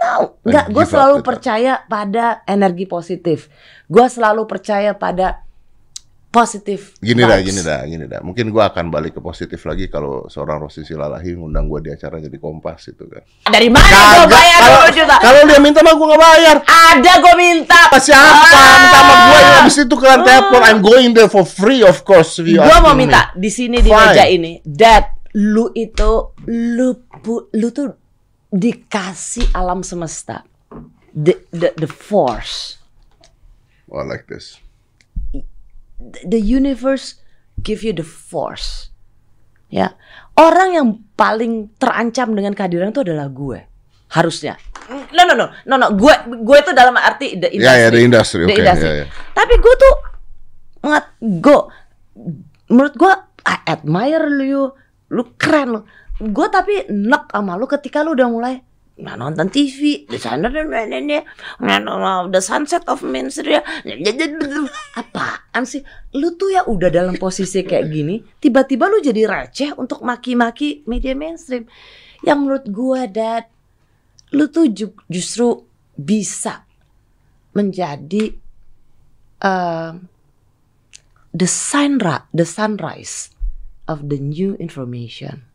[0.00, 0.72] No, enggak.
[0.72, 1.26] Gue selalu that.
[1.28, 3.52] percaya pada energi positif.
[3.84, 5.44] Gue selalu percaya pada
[6.30, 6.94] positif.
[7.02, 8.22] Gini dah, gini dah, gini dah.
[8.22, 12.22] Mungkin gue akan balik ke positif lagi kalau seorang Rosi Silalahi ngundang gue di acara
[12.22, 13.20] jadi kompas itu kan.
[13.50, 15.16] Dari mana gue bayar kalau, 20 juta?
[15.18, 16.56] kalau dia minta mah gue nggak bayar.
[16.64, 17.80] Ada gue minta.
[17.90, 18.30] Apa siapa?
[18.30, 18.72] Ah.
[18.78, 20.60] Minta sama gue yang habis itu ke telepon.
[20.64, 22.38] I'm going there for free of course.
[22.40, 23.04] Gue mau me.
[23.04, 27.99] minta di sini di meja ini, Dad, lu itu lu pu- lu tuh
[28.50, 30.42] dikasih alam semesta,
[31.10, 32.78] the the, the force,
[33.90, 34.58] Oh, I like this.
[35.98, 37.18] the, the universe
[37.58, 38.90] give you the force,
[39.66, 39.94] ya.
[40.38, 40.86] Orang yang
[41.18, 43.66] paling terancam dengan kehadiran itu adalah gue,
[44.14, 44.54] harusnya.
[44.90, 47.62] No no no no no, gue gue itu dalam arti the industry.
[47.62, 48.42] Ya ya, the industry.
[48.42, 48.90] The Oke, industry.
[48.90, 49.06] ya ya.
[49.34, 49.94] Tapi gue tuh
[50.80, 51.58] ngat gue
[52.70, 53.12] menurut gue
[53.46, 54.70] I admire lu,
[55.10, 55.80] lu keren lu.
[56.20, 58.56] Gue tapi nek sama lu ketika lu udah mulai
[59.00, 61.24] nggak nonton TV di sana dan ini
[62.28, 63.64] the sunset of Minstria
[64.92, 65.80] apaan sih?
[66.20, 71.16] Lu tuh ya udah dalam posisi kayak gini tiba-tiba lu jadi receh untuk maki-maki media
[71.16, 71.64] mainstream.
[72.20, 73.44] Yang menurut gue dad
[74.36, 75.64] lu tuh ju- justru
[75.96, 76.68] bisa
[77.56, 78.36] menjadi
[79.40, 80.04] um,
[81.32, 83.32] the sunra the sunrise
[83.88, 85.49] of the new information.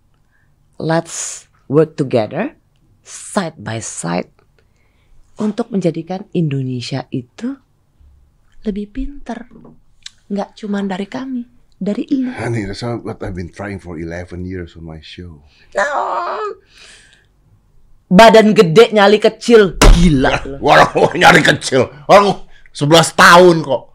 [0.76, 2.60] Let's work together
[3.06, 4.28] side by side
[5.40, 7.56] untuk menjadikan Indonesia itu
[8.68, 9.48] lebih pinter.
[10.28, 11.48] Nggak cuma dari kami,
[11.80, 12.28] dari lu.
[12.42, 15.40] Honey, that's what I've been trying for 11 years on my show.
[15.78, 16.60] Nah,
[18.12, 20.60] badan gede nyali kecil, gila.
[20.60, 21.88] Waduh, nyari kecil.
[22.12, 22.44] Orang
[22.76, 23.95] 11 tahun kok.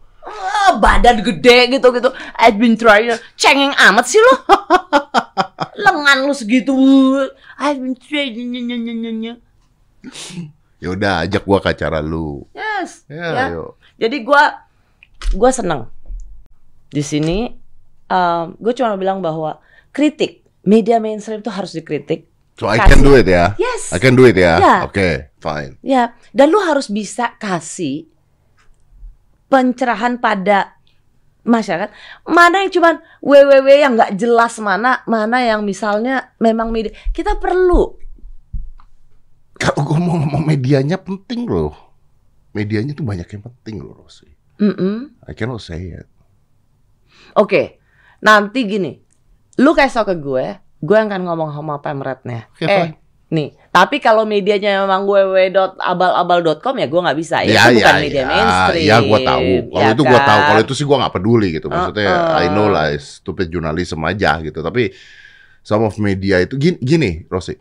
[0.70, 2.10] Ah, badan gede gitu gitu.
[2.38, 3.10] I've been trying.
[3.34, 4.34] Cengeng amat sih lo.
[5.84, 6.74] Lengan lu segitu.
[7.58, 9.42] I've been trying.
[10.80, 12.46] Ya udah, ajak gua ke acara lu.
[12.54, 13.04] Yes.
[13.10, 13.68] Ya, ya.
[13.98, 14.64] Jadi gua
[15.34, 15.90] gua seneng
[16.94, 17.38] di sini.
[18.10, 19.62] Um, gue cuma bilang bahwa
[19.94, 22.26] kritik media mainstream itu harus dikritik.
[22.58, 23.54] So I can do it ya.
[23.54, 23.94] Yes.
[23.94, 24.58] I can do it ya.
[24.58, 24.76] Ya.
[24.82, 25.78] Oke, fine.
[25.78, 28.09] Ya, dan lu harus bisa kasih
[29.50, 30.78] pencerahan pada
[31.42, 31.90] masyarakat.
[32.30, 36.94] Mana yang cuman www yang nggak jelas mana, mana yang misalnya memang media.
[37.10, 37.98] Kita perlu.
[39.60, 41.74] Kalau gua mau ngomong medianya penting loh.
[42.56, 44.26] Medianya tuh banyak yang penting loh, Rosi.
[44.60, 45.16] Mm-mm.
[45.24, 46.08] I cannot say it.
[47.38, 47.78] Oke,
[48.20, 48.98] nanti gini,
[49.60, 50.46] lu kasih tau ke gue,
[50.82, 52.50] gue akan ngomong sama pemretnya.
[52.52, 52.99] Oke, eh, fine.
[53.30, 57.46] Nih, tapi kalau medianya memang www.abal-abal.com ya gue nggak bisa.
[57.46, 58.88] Ya, itu bukan media mainstream.
[58.90, 59.50] Ya, gua tahu.
[59.70, 60.40] Kalau ya itu gua tahu.
[60.42, 60.48] kan?
[60.50, 61.66] Kalau itu sih gua nggak peduli gitu.
[61.70, 62.42] Maksudnya Uh-uh.
[62.42, 64.58] I know lah, stupid journalism aja gitu.
[64.58, 64.90] Tapi
[65.62, 67.54] some of media itu gini, gini Rosi.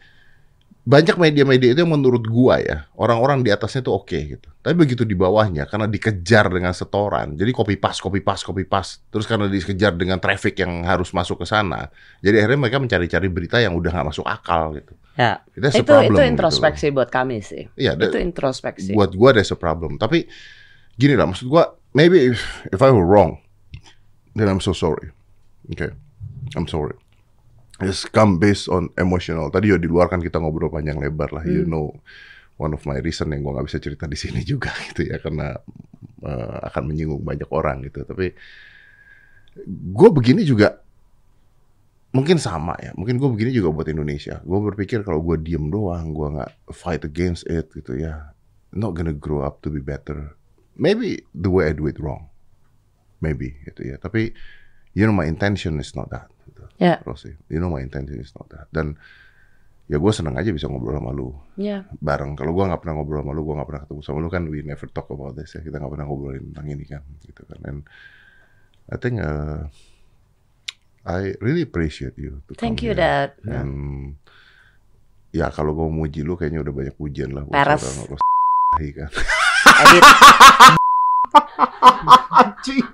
[0.89, 4.49] Banyak media-media itu yang menurut gua ya, orang-orang di atasnya tuh oke gitu.
[4.57, 7.37] Tapi begitu di bawahnya karena dikejar dengan setoran.
[7.37, 9.05] Jadi copy paste, copy paste, copy paste.
[9.13, 11.93] Terus karena dikejar dengan traffic yang harus masuk ke sana.
[12.25, 14.97] Jadi akhirnya mereka mencari-cari berita yang udah nggak masuk akal gitu.
[15.13, 16.31] Ya, That's itu problem, itu gitu.
[16.33, 17.69] introspeksi buat kami sih.
[17.77, 18.97] Iya, itu introspeksi.
[18.97, 20.01] buat gua there's a problem.
[20.01, 20.25] Tapi
[20.97, 22.41] gini lah, maksud gua maybe if,
[22.73, 23.37] if I were wrong,
[24.33, 25.13] then I'm so sorry.
[25.69, 25.93] Okay,
[26.57, 26.97] I'm sorry.
[27.80, 29.47] It's come based on emotional.
[29.47, 31.43] Tadi ya di luar kan kita ngobrol panjang lebar lah.
[31.47, 31.71] You Hmm.
[31.71, 31.86] know,
[32.59, 35.55] one of my reason yang gue nggak bisa cerita di sini juga gitu ya karena
[36.19, 38.03] eh, akan menyinggung banyak orang gitu.
[38.03, 38.36] Tapi
[39.95, 40.80] gue begini juga
[42.11, 42.91] mungkin sama ya.
[42.99, 44.43] Mungkin gue begini juga buat Indonesia.
[44.43, 48.36] Gue berpikir kalau gue diem doang, gue nggak fight against it gitu ya,
[48.75, 50.36] not gonna grow up to be better.
[50.75, 52.27] Maybe the way I do it wrong,
[53.19, 53.95] maybe gitu ya.
[53.99, 54.32] Tapi
[54.95, 56.32] you know my intention is not that.
[56.80, 56.88] Gitu.
[56.88, 56.95] Ya.
[57.03, 57.36] Rosie.
[57.51, 58.71] You know my intention is not that.
[58.71, 58.95] Dan
[59.89, 61.84] ya gue seneng aja bisa ngobrol sama lu Ya.
[61.99, 62.39] bareng.
[62.39, 64.63] Kalau gue nggak pernah ngobrol sama lu, gue nggak pernah ketemu sama lu kan we
[64.63, 65.59] never talk about this ya.
[65.59, 67.59] Kita nggak pernah ngobrolin tentang ini kan, gitu kan.
[67.67, 67.80] And
[68.88, 69.67] I think uh,
[71.03, 72.39] I really appreciate you.
[72.47, 73.03] to Thank come you, here.
[73.03, 73.30] Dad.
[73.43, 74.15] And
[75.36, 77.43] ya kalau gue mau muji lu kayaknya udah banyak pujian lah.
[77.43, 78.15] Ros-
[78.95, 79.11] kan.
[79.84, 80.03] Edit.
[82.39, 82.88] Anjing.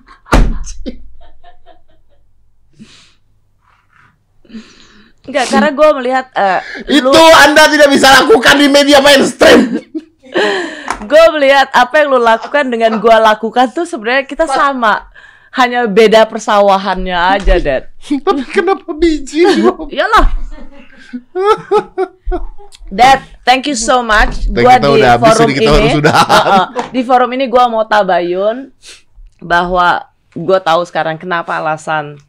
[5.36, 6.60] Enggak, karena gue melihat eh,
[6.96, 9.84] Itu lu, Anda tidak bisa lakukan di media mainstream.
[11.12, 15.12] gue melihat apa yang lu lakukan dengan gue lakukan tuh sebenarnya kita sama.
[15.56, 17.92] Hanya beda persawahannya aja, Dad.
[18.00, 19.44] Tapi kenapa biji?
[19.92, 20.28] Iyalah.
[22.88, 24.48] Dad, thank you so much.
[24.52, 25.84] Gua kita di udah habis forum ini,
[26.96, 28.68] di forum ini gua mau tabayun
[29.40, 32.20] bahwa gue tahu sekarang kenapa alasan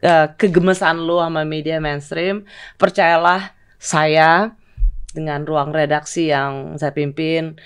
[0.00, 2.44] eh, kegemesan lu sama media mainstream.
[2.74, 4.52] Percayalah saya
[5.08, 7.56] dengan ruang redaksi yang saya pimpin,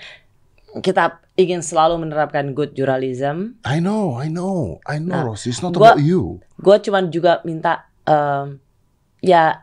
[0.75, 3.57] kita ingin selalu menerapkan good journalism.
[3.63, 5.49] I know, I know, I know, Nah, Rosie.
[5.49, 6.41] It's not gua- about you.
[6.55, 8.57] Gue cuman juga minta em,
[9.19, 9.61] ya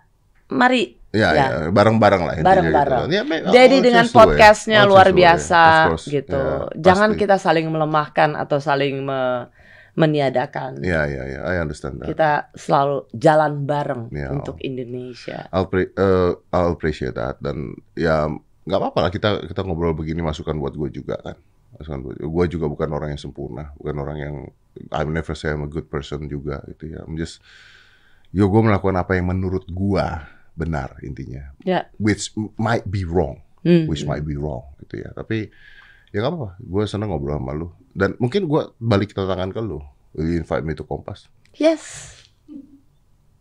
[0.49, 1.35] mari Ya, Ya.
[1.35, 2.35] ya, bareng-bareng lah.
[2.35, 3.03] intinya Bareng-bareng.
[3.03, 3.15] Gitu.
[3.19, 4.23] Ya, me- Jadi I'll dengan choose the way.
[4.31, 5.17] podcastnya luar way.
[5.19, 6.07] biasa course.
[6.07, 6.39] gitu.
[6.39, 7.21] Ya, Jangan pasti.
[7.21, 9.51] kita saling melemahkan atau saling me-
[9.95, 10.83] meniadakan.
[10.83, 11.41] Ya, ya, ya.
[11.47, 12.09] I understand that.
[12.09, 14.31] Kita selalu jalan bareng Ya.
[14.31, 15.47] untuk Indonesia.
[15.51, 17.39] I'll, pre- uh, I'll appreciate that.
[17.43, 18.27] Dan ya
[18.61, 21.37] nggak apa-apa lah kita kita ngobrol begini masukan buat gue juga kan.
[21.81, 24.35] Masukan buat gue juga bukan orang yang sempurna, bukan orang yang
[24.95, 27.03] I'm never say I'm a good person juga gitu ya.
[27.03, 27.41] I'm just
[28.31, 30.07] yo gue melakukan apa yang menurut gue
[30.55, 31.51] benar intinya.
[31.65, 31.89] Ya.
[31.99, 33.43] Which might be wrong.
[33.61, 33.85] Hmm.
[33.93, 35.13] which might be wrong gitu ya.
[35.13, 35.53] Tapi
[36.11, 36.51] ya nggak apa-apa.
[36.63, 37.69] Gue seneng ngobrol sama lu.
[37.91, 39.83] Dan mungkin gue balik tantangan ke lu.
[40.15, 41.31] Will you invite me to Kompas?
[41.55, 42.15] Yes.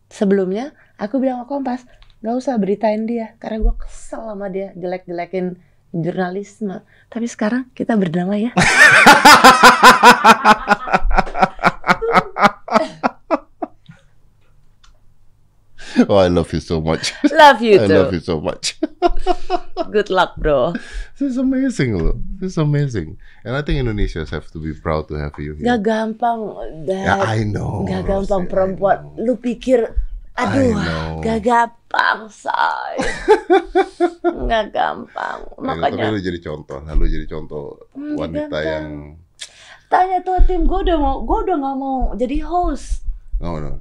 [0.10, 1.86] Sebelumnya aku bilang ke Kompas,
[2.22, 5.58] nggak usah beritain dia karena gue kesel sama dia jelek-jelekin
[5.94, 6.86] jurnalisme.
[7.10, 8.52] Tapi sekarang kita berdamai ya.
[16.10, 17.12] Oh, I love you so much.
[17.28, 17.94] Love you I too.
[18.00, 18.80] love you so much.
[19.92, 20.72] Good luck, bro.
[21.18, 22.16] This is amazing loh.
[22.40, 23.18] This is amazing.
[23.44, 25.66] And I think Indonesians have to be proud to have you here.
[25.66, 26.40] Gak gampang,
[26.86, 27.20] Dad.
[27.20, 27.84] I know.
[27.84, 28.98] Gak Rosie, gampang I perempuan.
[29.18, 29.92] Lu pikir,
[30.36, 31.10] aduh, I know.
[31.20, 32.96] gak gampang, say.
[34.46, 35.40] gak gampang.
[35.42, 36.80] I know, Makanya Tapi lu jadi contoh.
[36.86, 38.64] Lu jadi contoh Hmm, wanita gampang.
[38.64, 38.88] yang
[39.90, 43.02] tanya tuh tim gue udah mau, gue udah gak mau jadi host.
[43.42, 43.80] no no.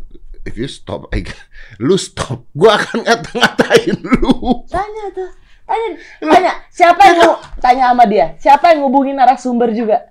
[0.48, 1.28] If you stop, I,
[1.76, 2.48] lu stop.
[2.56, 4.64] Gua akan ngata-ngatain lu.
[4.64, 5.28] Tanya tuh,
[5.68, 5.88] tanya,
[6.24, 6.52] tanya.
[6.72, 8.32] Siapa yang mau tanya sama dia?
[8.40, 10.08] Siapa yang ngubungin narasumber juga?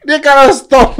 [0.00, 0.96] Dia kalau stop,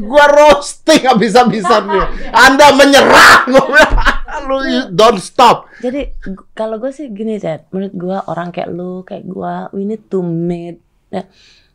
[0.00, 2.04] gua roasting habis-habisan nih.
[2.32, 3.48] Anda menyerah.
[3.52, 3.96] Gua bilang,
[4.44, 5.68] lu you don't stop.
[5.80, 6.16] Jadi
[6.52, 10.20] kalau gue sih gini Dad, menurut gue orang kayak lu, kayak gue, we need to
[10.20, 10.80] meet.
[11.08, 11.24] Ya,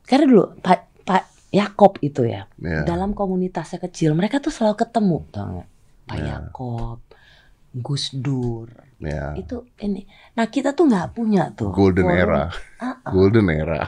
[0.05, 2.85] karena dulu Pak Pak Yakob itu ya, Ya.
[2.85, 5.69] dalam komunitasnya kecil, mereka tuh selalu ketemu, tau nggak?
[6.11, 6.27] Pak Ya.
[6.37, 6.99] Yakob,
[7.71, 9.31] Gus Dur, Ya.
[9.33, 10.03] itu ini.
[10.33, 11.71] Nah kita tuh nggak punya tuh.
[11.71, 12.19] Golden forum.
[12.19, 12.43] era.
[12.77, 13.09] Ah, ah.
[13.09, 13.79] Golden era.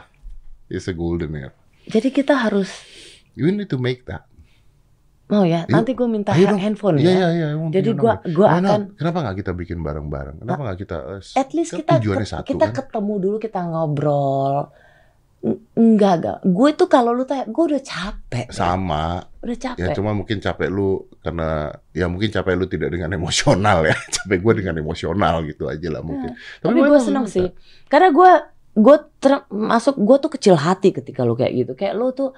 [0.66, 1.52] It's a golden era.
[1.84, 2.72] Jadi kita harus
[3.32, 4.24] You need to make that.
[5.24, 5.64] mau ya.
[5.66, 6.60] Nanti gue minta Ayo dong.
[6.60, 7.12] handphone Iya, ya.
[7.12, 7.46] iya, iya.
[7.50, 8.70] I want Jadi gua Why not?
[8.70, 10.36] akan- Kenapa nggak kita bikin bareng-bareng?
[10.38, 10.96] Kenapa nggak kita?
[11.10, 12.74] eh, At least kita satu kita kan?
[12.78, 14.68] ketemu dulu kita ngobrol.
[15.76, 16.38] Enggak, enggak.
[16.40, 18.48] Gue tuh kalau lu tanya, gue udah capek.
[18.48, 19.20] Sama.
[19.44, 19.92] Udah Ya capek.
[19.92, 23.92] cuma mungkin capek lu karena ya mungkin capek lu tidak dengan emosional ya.
[24.16, 26.32] capek gue dengan emosional gitu aja lah mungkin.
[26.64, 27.52] Tapi why gue seneng sih.
[27.92, 28.30] Karena gue
[28.74, 28.96] gue
[29.52, 31.72] masuk gue tuh kecil hati ketika lu kayak gitu.
[31.76, 32.32] Kayak lu tuh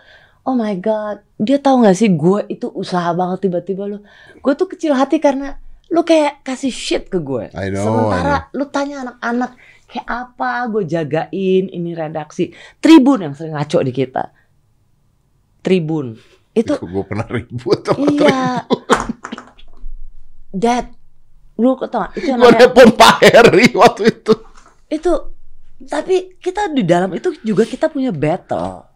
[0.46, 3.98] oh my god, dia tahu nggak sih gue itu usaha banget tiba-tiba lu.
[4.42, 5.62] Gue tuh kecil hati karena
[5.94, 7.54] lu kayak kasih shit ke gue.
[7.54, 9.54] I know, Sementara lu tanya anak-anak
[9.86, 12.50] kayak apa, gue jagain ini redaksi.
[12.78, 14.24] Tribun yang sering ngaco di kita.
[15.60, 16.14] Tribun.
[16.50, 18.64] Itu gue pernah ribut sama iya.
[20.56, 20.88] Dad,
[21.60, 22.16] lu tau gak?
[22.16, 24.34] Itu yang Gue namanya Pak Heri waktu itu.
[24.86, 25.12] itu
[25.76, 28.86] tapi kita di dalam itu juga kita punya battle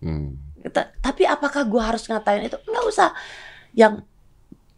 [0.00, 0.32] Hmm.
[0.64, 3.12] Kita- tapi apakah gua harus ngatain itu nggak usah
[3.76, 4.00] yang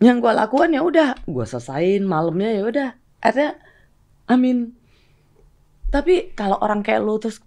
[0.03, 2.89] yang gue lakukan ya udah gue selesain malamnya ya udah
[3.23, 3.55] akhirnya
[4.27, 4.75] I mean
[5.93, 7.39] tapi kalau orang kayak lu terus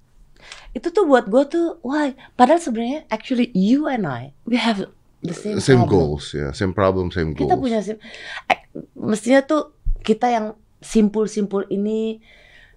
[0.71, 4.85] itu tuh buat gue tuh why padahal sebenarnya actually you and I we have
[5.19, 5.89] the same, Same problem.
[6.13, 7.41] goals ya, same problem, same goals.
[7.41, 7.97] kita punya sim
[8.45, 8.59] eh,
[8.93, 10.45] mestinya tuh kita yang
[10.79, 12.21] simpul-simpul ini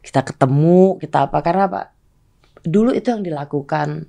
[0.01, 1.93] kita ketemu kita apa karena apa
[2.65, 4.09] dulu itu yang dilakukan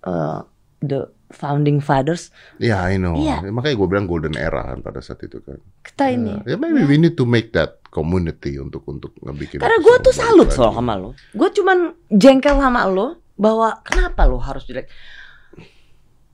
[0.00, 0.40] eh,
[0.78, 3.16] the founding fathers Ya, I know.
[3.16, 3.42] Iya.
[3.42, 5.58] Makanya gue bilang golden era kan pada saat itu kan.
[5.82, 9.60] kita ini Ya, maybe we need to make that community untuk untuk ngebikin.
[9.60, 11.12] Karena gue tuh salut soal sama lo.
[11.36, 14.88] Gue cuman jengkel sama lo bahwa kenapa lo harus jelek.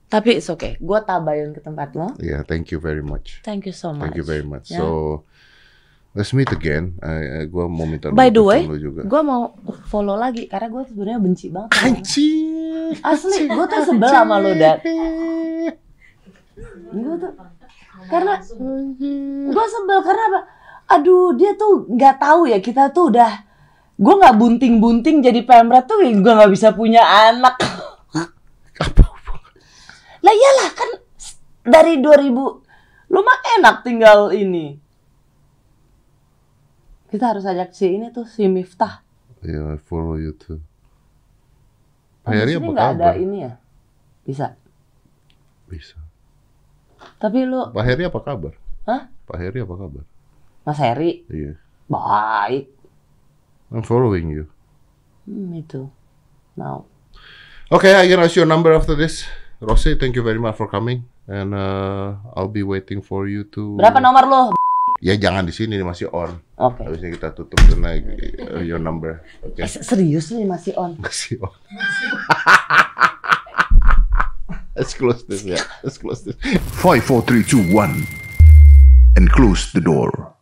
[0.07, 0.79] Tapi it's okay.
[0.79, 2.15] Gue tabayun ke tempat lo.
[2.23, 3.43] Yeah, thank you very much.
[3.43, 4.07] Thank you so much.
[4.07, 4.71] Thank you very much.
[4.71, 4.79] Ya.
[4.79, 5.27] So
[6.15, 6.95] let's meet again.
[7.03, 9.59] Uh, gue mau minta By the way, gue mau
[9.91, 11.75] follow lagi karena gue sebenarnya benci banget.
[11.75, 12.95] Anjir.
[13.03, 14.79] Asli, gue tuh sebel sama lo dan
[16.89, 17.33] gue tuh
[18.09, 18.41] karena
[19.53, 20.41] gue sebel karena apa?
[20.89, 23.45] Aduh, dia tuh nggak tahu ya kita tuh udah
[23.99, 27.61] gue nggak bunting-bunting jadi pemret tuh gue nggak bisa punya anak.
[28.79, 29.05] Apa?
[30.23, 30.91] Lah iyalah kan
[31.67, 34.77] dari 2000 lu mah enak tinggal ini.
[37.09, 39.01] Kita harus ajak si ini tuh si Miftah.
[39.41, 40.61] Yeah, I follow you too.
[42.21, 43.15] Pak di Heri sini apa nggak ada kabar?
[43.17, 43.53] ini ya?
[44.29, 44.47] Bisa.
[45.65, 45.97] Bisa.
[47.17, 48.53] Tapi lu Pak Heri apa kabar?
[48.85, 49.03] Hah?
[49.25, 50.05] Pak Heri apa kabar?
[50.69, 51.57] Mas Heri Iya.
[51.89, 52.69] baik.
[53.73, 54.45] I'm following you.
[55.25, 55.89] Hmm, itu.
[56.61, 56.85] Now.
[57.73, 59.25] Okay, I can ask your number after this.
[59.65, 61.09] Rossi, thank you very much for coming.
[61.25, 63.81] And uh, I'll be waiting for you to...
[63.81, 64.41] Berapa nomor lo?
[65.01, 66.37] Ya jangan di sini, ini masih on.
[66.61, 66.85] Oke.
[66.85, 68.05] Habisnya kita tutup dan naik
[68.53, 69.25] uh, your number.
[69.41, 69.65] Oke.
[69.65, 71.01] Eh, serius nih masih on.
[71.01, 71.53] Masih on.
[74.77, 75.61] Let's close this, ya.
[75.81, 76.37] Let's close this.
[76.85, 79.17] 5, 4, 3, 2, 1.
[79.17, 80.38] And close the door.